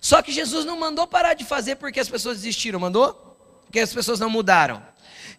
[0.00, 3.14] Só que Jesus não mandou parar de fazer porque as pessoas desistiram, mandou?
[3.64, 4.82] Porque as pessoas não mudaram.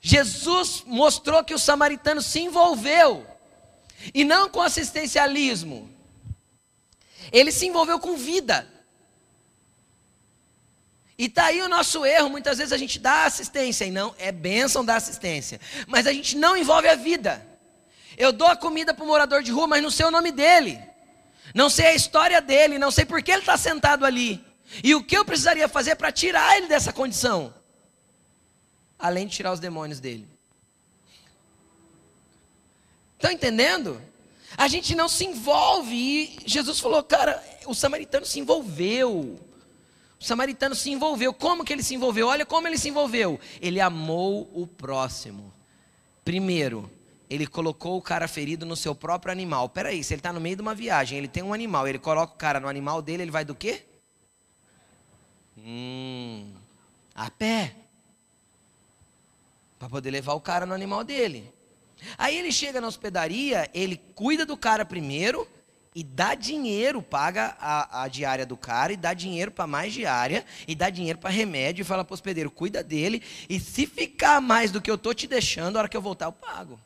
[0.02, 3.26] Jesus mostrou que o samaritano se envolveu
[4.14, 5.90] e não com assistencialismo.
[7.32, 8.68] Ele se envolveu com vida.
[11.18, 12.30] E está aí o nosso erro.
[12.30, 15.59] Muitas vezes a gente dá assistência, e não, é bênção dar assistência.
[15.88, 17.45] Mas a gente não envolve a vida.
[18.18, 20.80] Eu dou a comida para o morador de rua, mas não sei o nome dele.
[21.53, 24.43] Não sei a história dele, não sei por que ele está sentado ali.
[24.84, 27.53] E o que eu precisaria fazer para tirar ele dessa condição?
[28.97, 30.28] além de tirar os demônios dele.
[33.16, 34.01] Estão entendendo?
[34.57, 35.95] A gente não se envolve.
[35.95, 39.39] E Jesus falou, cara, o samaritano se envolveu.
[40.20, 41.34] O samaritano se envolveu.
[41.34, 42.28] Como que ele se envolveu?
[42.28, 43.39] Olha como ele se envolveu.
[43.61, 45.53] Ele amou o próximo.
[46.24, 46.89] Primeiro,
[47.30, 49.70] ele colocou o cara ferido no seu próprio animal.
[49.70, 52.34] Peraí, se ele está no meio de uma viagem, ele tem um animal, ele coloca
[52.34, 53.84] o cara no animal dele, ele vai do quê?
[55.57, 56.53] Hum,
[57.13, 57.76] a pé.
[59.78, 61.53] Para poder levar o cara no animal dele.
[62.18, 65.47] Aí ele chega na hospedaria, ele cuida do cara primeiro
[65.96, 70.46] e dá dinheiro, paga a, a diária do cara e dá dinheiro para mais diária
[70.68, 74.72] e dá dinheiro para remédio e fala para hospedeiro, cuida dele e se ficar mais
[74.72, 76.78] do que eu tô te deixando, a hora que eu voltar eu pago.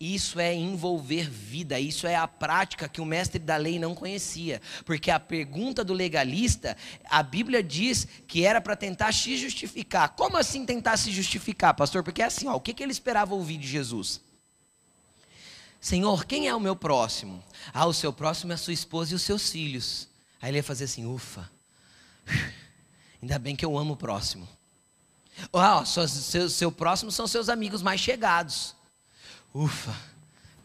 [0.00, 4.62] Isso é envolver vida, isso é a prática que o mestre da lei não conhecia.
[4.84, 10.10] Porque a pergunta do legalista, a Bíblia diz que era para tentar se justificar.
[10.10, 12.04] Como assim tentar se justificar, pastor?
[12.04, 14.20] Porque é assim, ó, o que, que ele esperava ouvir de Jesus?
[15.80, 17.42] Senhor, quem é o meu próximo?
[17.72, 20.08] Ah, o seu próximo é a sua esposa e os seus filhos.
[20.40, 21.50] Aí ele ia fazer assim, ufa,
[23.22, 24.48] ainda bem que eu amo o próximo.
[25.52, 28.74] Ah, seu, seu próximo são seus amigos mais chegados.
[29.54, 29.94] Ufa,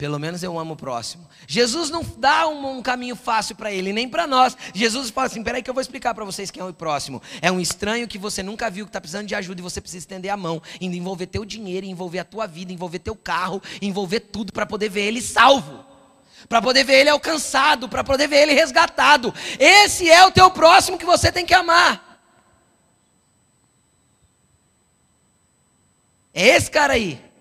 [0.04, 1.26] pelo menos eu amo o próximo.
[1.48, 4.58] Jesus não dá um, um caminho fácil para ele, nem para nós.
[4.74, 7.22] Jesus fala assim: peraí, que eu vou explicar para vocês quem é o próximo.
[7.42, 10.00] É um estranho que você nunca viu, que está precisando de ajuda e você precisa
[10.00, 14.52] estender a mão, envolver teu dinheiro, envolver a tua vida, envolver teu carro, envolver tudo
[14.52, 15.86] para poder ver ele salvo.
[16.50, 19.34] Para poder ver ele alcançado, para poder ver ele resgatado.
[19.58, 22.20] Esse é o teu próximo que você tem que amar.
[26.34, 27.33] É esse cara aí.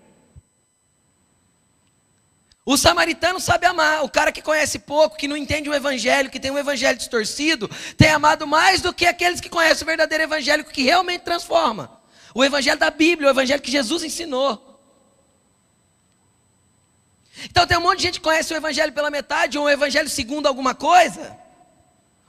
[2.65, 4.03] O samaritano sabe amar.
[4.03, 7.69] O cara que conhece pouco, que não entende o evangelho, que tem um evangelho distorcido,
[7.97, 12.01] tem amado mais do que aqueles que conhecem o verdadeiro evangelho que realmente transforma.
[12.33, 14.79] O evangelho da Bíblia, o evangelho que Jesus ensinou.
[17.45, 20.09] Então tem um monte de gente que conhece o evangelho pela metade, ou o evangelho
[20.09, 21.37] segundo alguma coisa.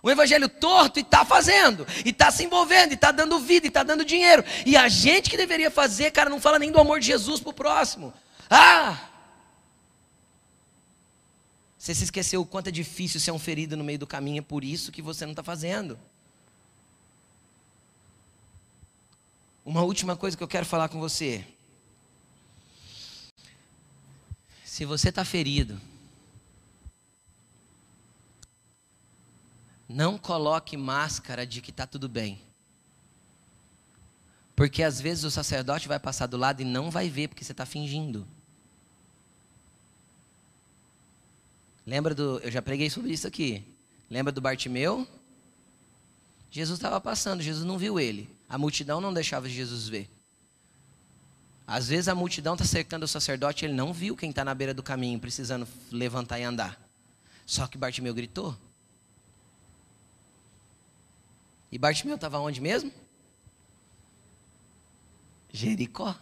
[0.02, 3.68] Um evangelho torto e está fazendo, e está se envolvendo, e está dando vida, e
[3.68, 4.44] está dando dinheiro.
[4.66, 7.50] E a gente que deveria fazer, cara, não fala nem do amor de Jesus para
[7.50, 8.12] o próximo.
[8.50, 8.98] Ah,
[11.84, 14.42] você se esqueceu o quanto é difícil ser um ferido no meio do caminho, é
[14.42, 15.98] por isso que você não está fazendo.
[19.62, 21.46] Uma última coisa que eu quero falar com você.
[24.64, 25.78] Se você está ferido,
[29.86, 32.40] não coloque máscara de que está tudo bem.
[34.56, 37.52] Porque às vezes o sacerdote vai passar do lado e não vai ver porque você
[37.52, 38.26] está fingindo.
[41.86, 42.38] Lembra do.
[42.38, 43.64] Eu já preguei sobre isso aqui.
[44.08, 45.06] Lembra do Bartimeu?
[46.50, 48.28] Jesus estava passando, Jesus não viu ele.
[48.48, 50.08] A multidão não deixava Jesus ver.
[51.66, 54.72] Às vezes a multidão está cercando o sacerdote, ele não viu quem está na beira
[54.72, 56.78] do caminho, precisando levantar e andar.
[57.44, 58.56] Só que Bartimeu gritou.
[61.72, 62.92] E Bartimeu estava onde mesmo?
[65.52, 66.14] Jericó.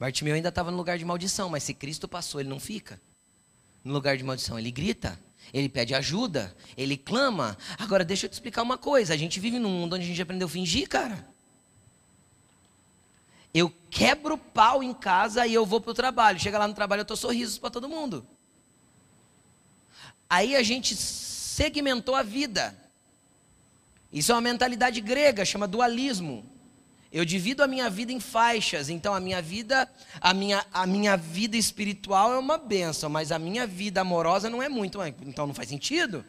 [0.00, 3.00] Bartimeu ainda estava no lugar de maldição, mas se Cristo passou, ele não fica
[3.84, 4.58] no lugar de maldição.
[4.58, 5.18] Ele grita,
[5.52, 7.56] ele pede ajuda, ele clama.
[7.78, 10.22] Agora, deixa eu te explicar uma coisa: a gente vive num mundo onde a gente
[10.22, 11.26] aprendeu a fingir, cara.
[13.54, 16.40] Eu quebro pau em casa e eu vou para o trabalho.
[16.40, 18.26] Chega lá no trabalho, eu estou sorrisos para todo mundo.
[20.28, 22.74] Aí a gente segmentou a vida.
[24.10, 26.51] Isso é uma mentalidade grega, chama dualismo.
[27.12, 29.86] Eu divido a minha vida em faixas, então a minha vida,
[30.18, 34.62] a minha, a minha vida espiritual é uma benção, mas a minha vida amorosa não
[34.62, 36.24] é muito, então não faz sentido.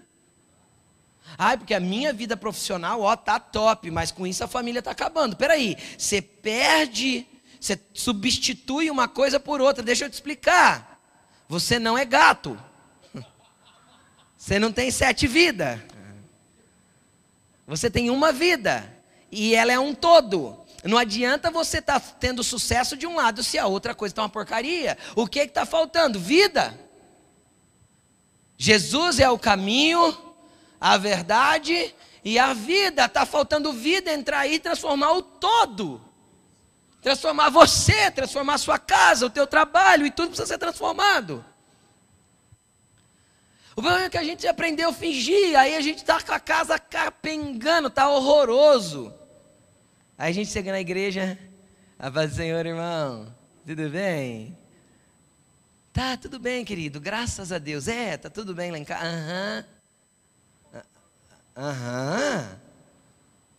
[1.38, 4.92] Ai, porque a minha vida profissional, ó, tá top, mas com isso a família tá
[4.92, 5.36] acabando.
[5.36, 7.26] Peraí, você perde,
[7.60, 9.82] você substitui uma coisa por outra.
[9.82, 11.00] Deixa eu te explicar.
[11.48, 12.60] Você não é gato.
[14.38, 15.80] Você não tem sete vidas.
[17.66, 18.94] Você tem uma vida.
[19.32, 20.63] E ela é um todo.
[20.84, 24.22] Não adianta você estar tá tendo sucesso de um lado se a outra coisa está
[24.22, 24.98] uma porcaria.
[25.16, 26.20] O que está faltando?
[26.20, 26.78] Vida.
[28.58, 30.16] Jesus é o caminho,
[30.80, 33.06] a verdade e a vida.
[33.06, 36.02] Está faltando vida entrar aí e transformar o todo.
[37.02, 41.46] Transformar você, transformar a sua casa, o teu trabalho e tudo precisa ser transformado.
[43.76, 46.40] O problema é que a gente aprendeu a fingir, aí a gente está com a
[46.40, 49.14] casa capengando, está horroroso.
[50.24, 51.38] Aí a gente chega na igreja,
[52.00, 53.36] a paz do Senhor, irmão,
[53.68, 54.58] tudo bem?
[55.92, 57.90] Tá, tudo bem, querido, graças a Deus.
[57.90, 59.06] É, tá tudo bem lá em casa.
[59.06, 59.66] Aham.
[61.58, 62.60] Aham.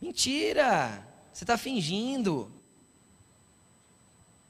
[0.01, 2.51] Mentira, você está fingindo.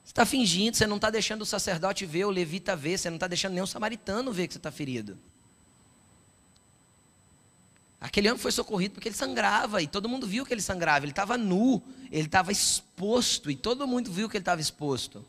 [0.05, 3.17] Você está fingindo, você não está deixando o sacerdote ver, o levita ver, você não
[3.17, 5.19] está deixando o samaritano ver que você está ferido.
[8.05, 11.07] Aquele homem foi socorrido porque ele sangrava e todo mundo viu que ele sangrava.
[11.07, 11.83] Ele estava nu,
[12.13, 15.25] ele estava exposto e todo mundo viu que ele estava exposto.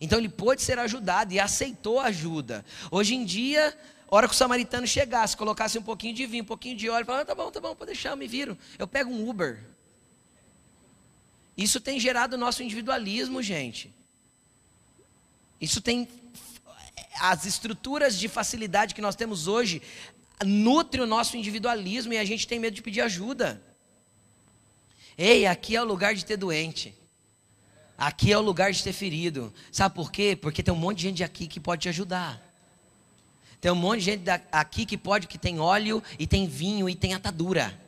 [0.00, 2.64] Então ele pôde ser ajudado e aceitou ajuda.
[2.90, 3.76] Hoje em dia,
[4.08, 7.24] hora que o samaritano chegasse, colocasse um pouquinho de vinho, um pouquinho de óleo, falasse:
[7.24, 8.56] ah, tá bom, tá bom, pode deixar, me viro.
[8.78, 9.62] Eu pego um Uber.
[11.58, 13.92] Isso tem gerado o nosso individualismo, gente.
[15.60, 16.08] Isso tem.
[17.20, 19.82] As estruturas de facilidade que nós temos hoje
[20.44, 23.62] nutre o nosso individualismo e a gente tem medo de pedir ajuda.
[25.16, 26.94] Ei, aqui é o lugar de ter doente.
[27.96, 29.52] Aqui é o lugar de ter ferido.
[29.72, 30.36] Sabe por quê?
[30.36, 32.42] Porque tem um monte de gente aqui que pode te ajudar.
[33.60, 36.94] Tem um monte de gente aqui que pode, que tem óleo e tem vinho e
[36.94, 37.80] tem atadura.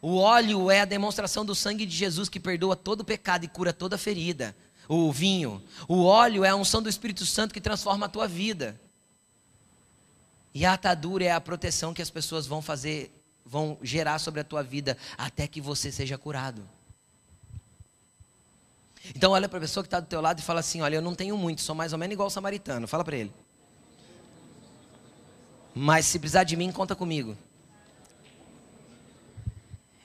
[0.00, 3.72] O óleo é a demonstração do sangue de Jesus que perdoa todo pecado e cura
[3.72, 4.56] toda ferida.
[4.88, 5.62] O vinho.
[5.86, 8.80] O óleo é a unção do Espírito Santo que transforma a tua vida.
[10.52, 13.12] E a atadura é a proteção que as pessoas vão fazer,
[13.44, 16.68] vão gerar sobre a tua vida até que você seja curado.
[19.14, 21.02] Então olha para a pessoa que está do teu lado e fala assim: olha, eu
[21.02, 22.86] não tenho muito, sou mais ou menos igual o samaritano.
[22.86, 23.32] Fala para ele.
[25.74, 27.36] Mas se precisar de mim, conta comigo.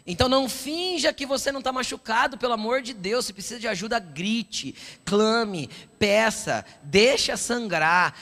[0.07, 3.25] Então não finja que você não está machucado, pelo amor de Deus.
[3.25, 5.67] Se precisa de ajuda, grite, clame,
[5.97, 8.15] peça, deixa sangrar,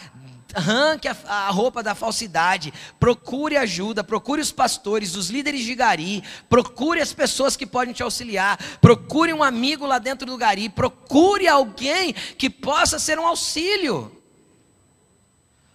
[0.54, 6.24] arranque a, a, roupa da falsidade, procure ajuda, procure os pastores, os líderes de Gari,
[6.50, 11.48] procure as pessoas que podem te auxiliar, procure um amigo lá dentro do Gari, procure
[11.48, 14.12] alguém que possa ser um auxílio.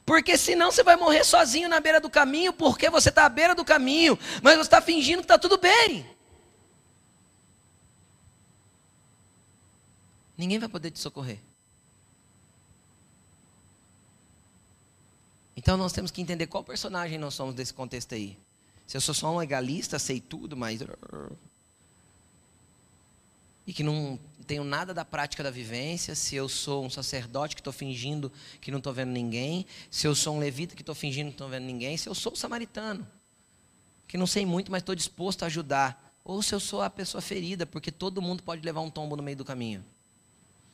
[0.07, 3.55] Porque senão você vai morrer sozinho na beira do caminho, porque você está à beira
[3.55, 6.07] do caminho, mas você está fingindo que está tudo bem.
[10.37, 11.41] Ninguém vai poder te socorrer.
[15.59, 18.39] Então nós temos que entender qual personagem nós somos desse contexto aí.
[18.87, 20.81] Se eu sou só um legalista, sei tudo, mas.
[23.67, 27.61] E que não tenho nada da prática da vivência, se eu sou um sacerdote que
[27.61, 28.31] estou fingindo
[28.61, 31.47] que não estou vendo ninguém, se eu sou um levita que estou fingindo que não
[31.47, 33.05] estou vendo ninguém, se eu sou um samaritano,
[34.07, 37.21] que não sei muito, mas estou disposto a ajudar, ou se eu sou a pessoa
[37.21, 39.85] ferida, porque todo mundo pode levar um tombo no meio do caminho.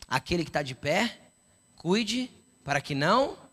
[0.06, 1.30] Aquele que está de pé,
[1.74, 2.30] cuide
[2.62, 3.43] para que não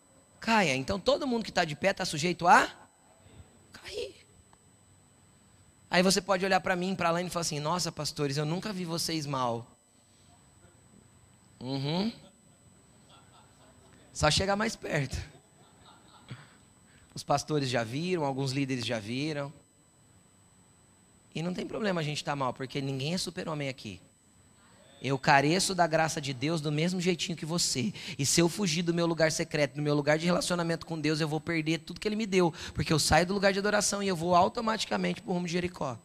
[0.42, 0.74] caia.
[0.74, 2.68] Então todo mundo que está de pé está sujeito a
[3.72, 4.14] cair.
[5.88, 8.72] Aí você pode olhar para mim, para lá e falar assim: Nossa, pastores, eu nunca
[8.72, 9.66] vi vocês mal.
[11.60, 12.12] Uhum.
[14.12, 15.16] Só chegar mais perto.
[17.14, 19.52] Os pastores já viram, alguns líderes já viram.
[21.34, 24.00] E não tem problema a gente estar tá mal, porque ninguém é super-homem aqui.
[25.04, 27.92] Eu careço da graça de Deus do mesmo jeitinho que você.
[28.16, 31.20] E se eu fugir do meu lugar secreto, do meu lugar de relacionamento com Deus,
[31.20, 32.54] eu vou perder tudo que Ele me deu.
[32.72, 35.54] Porque eu saio do lugar de adoração e eu vou automaticamente para o rumo de
[35.54, 35.98] Jericó.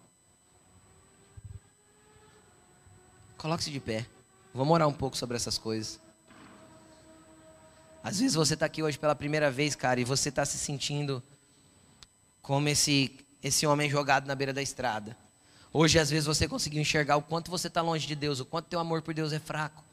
[3.38, 4.08] Coloque-se de pé.
[4.52, 6.00] Vamos orar um pouco sobre essas coisas.
[8.04, 11.22] Às vezes você está aqui hoje pela primeira vez, cara, e você está se sentindo
[12.42, 15.16] como esse, esse homem jogado na beira da estrada.
[15.72, 18.68] Hoje, às vezes, você conseguiu enxergar o quanto você está longe de Deus, o quanto
[18.68, 19.84] teu amor por Deus é fraco.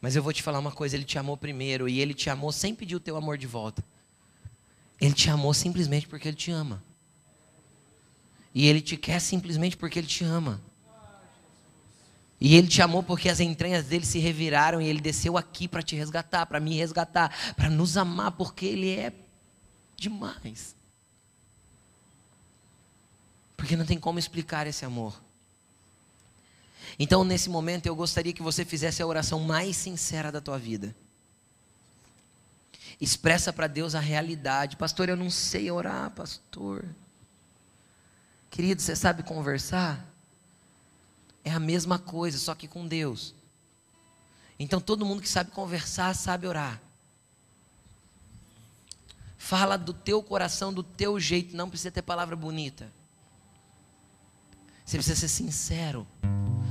[0.00, 2.52] Mas eu vou te falar uma coisa: Ele te amou primeiro e Ele te amou
[2.52, 3.84] sem pedir o teu amor de volta.
[5.00, 6.82] Ele te amou simplesmente porque Ele te ama.
[8.54, 10.60] E Ele te quer simplesmente porque Ele te ama.
[12.40, 15.82] E Ele te amou porque as entranhas dele se reviraram e Ele desceu aqui para
[15.82, 19.12] te resgatar, para me resgatar, para nos amar, porque Ele é
[19.96, 20.77] demais.
[23.58, 25.20] Porque não tem como explicar esse amor.
[26.96, 30.94] Então, nesse momento, eu gostaria que você fizesse a oração mais sincera da tua vida.
[33.00, 34.76] Expressa para Deus a realidade.
[34.76, 36.84] Pastor, eu não sei orar, pastor.
[38.48, 40.06] Querido, você sabe conversar?
[41.44, 43.34] É a mesma coisa, só que com Deus.
[44.56, 46.80] Então, todo mundo que sabe conversar, sabe orar.
[49.36, 52.96] Fala do teu coração, do teu jeito, não precisa ter palavra bonita.
[54.88, 56.06] Você precisa ser sincero,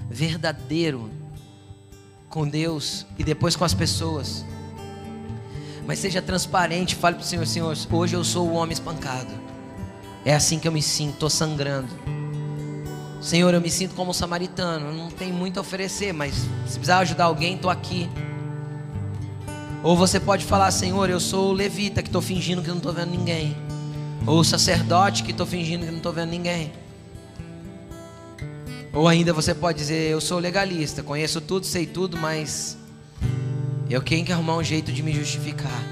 [0.10, 1.08] verdadeiro
[2.28, 4.44] com Deus e depois com as pessoas.
[5.86, 9.30] Mas seja transparente, fale para o Senhor, Senhor, hoje eu sou o homem espancado.
[10.26, 11.90] É assim que eu me sinto, estou sangrando.
[13.22, 16.34] Senhor, eu me sinto como um samaritano, não tenho muito a oferecer, mas
[16.66, 18.10] se precisar ajudar alguém, estou aqui.
[19.84, 22.92] Ou você pode falar, Senhor, eu sou o levita que estou fingindo que não estou
[22.92, 23.56] vendo ninguém.
[24.26, 26.74] Ou o sacerdote que estou fingindo que não estou vendo ninguém.
[28.94, 32.78] Ou ainda você pode dizer: Eu sou legalista, conheço tudo, sei tudo, mas
[33.90, 35.84] eu tenho que arrumar um jeito de me justificar.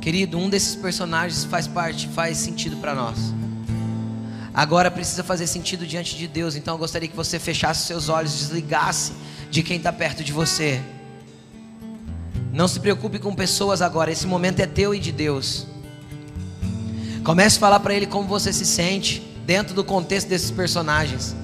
[0.00, 3.32] Querido, um desses personagens faz parte, faz sentido para nós.
[4.54, 6.56] Agora precisa fazer sentido diante de Deus.
[6.56, 9.12] Então eu gostaria que você fechasse seus olhos, desligasse
[9.50, 10.82] de quem está perto de você.
[12.52, 14.10] Não se preocupe com pessoas agora.
[14.10, 15.66] Esse momento é teu e de Deus.
[17.24, 21.34] Comece a falar para Ele como você se sente dentro do contexto desses personagens.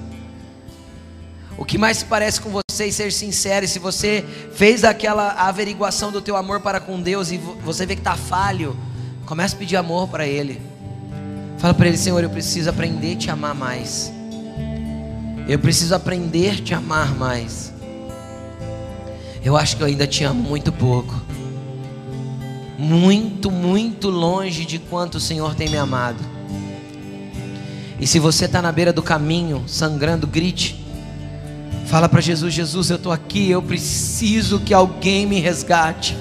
[1.57, 4.23] O que mais se parece com você e ser sincero, e se você
[4.53, 8.77] fez aquela averiguação do teu amor para com Deus e você vê que está falho,
[9.25, 10.61] comece a pedir amor para Ele.
[11.57, 14.09] Fala para Ele, Senhor, eu preciso aprender a te amar mais.
[15.49, 17.73] Eu preciso aprender a te amar mais.
[19.43, 21.13] Eu acho que eu ainda te amo muito pouco.
[22.77, 26.38] Muito, muito longe de quanto o Senhor tem me amado.
[27.99, 30.85] E se você está na beira do caminho, sangrando, grite.
[31.87, 36.15] Fala para Jesus: Jesus, eu estou aqui, eu preciso que alguém me resgate.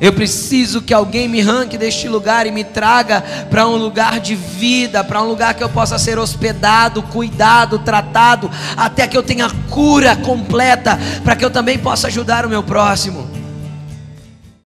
[0.00, 4.34] Eu preciso que alguém me arranque deste lugar e me traga para um lugar de
[4.34, 9.48] vida, para um lugar que eu possa ser hospedado, cuidado, tratado, até que eu tenha
[9.70, 13.35] cura completa, para que eu também possa ajudar o meu próximo.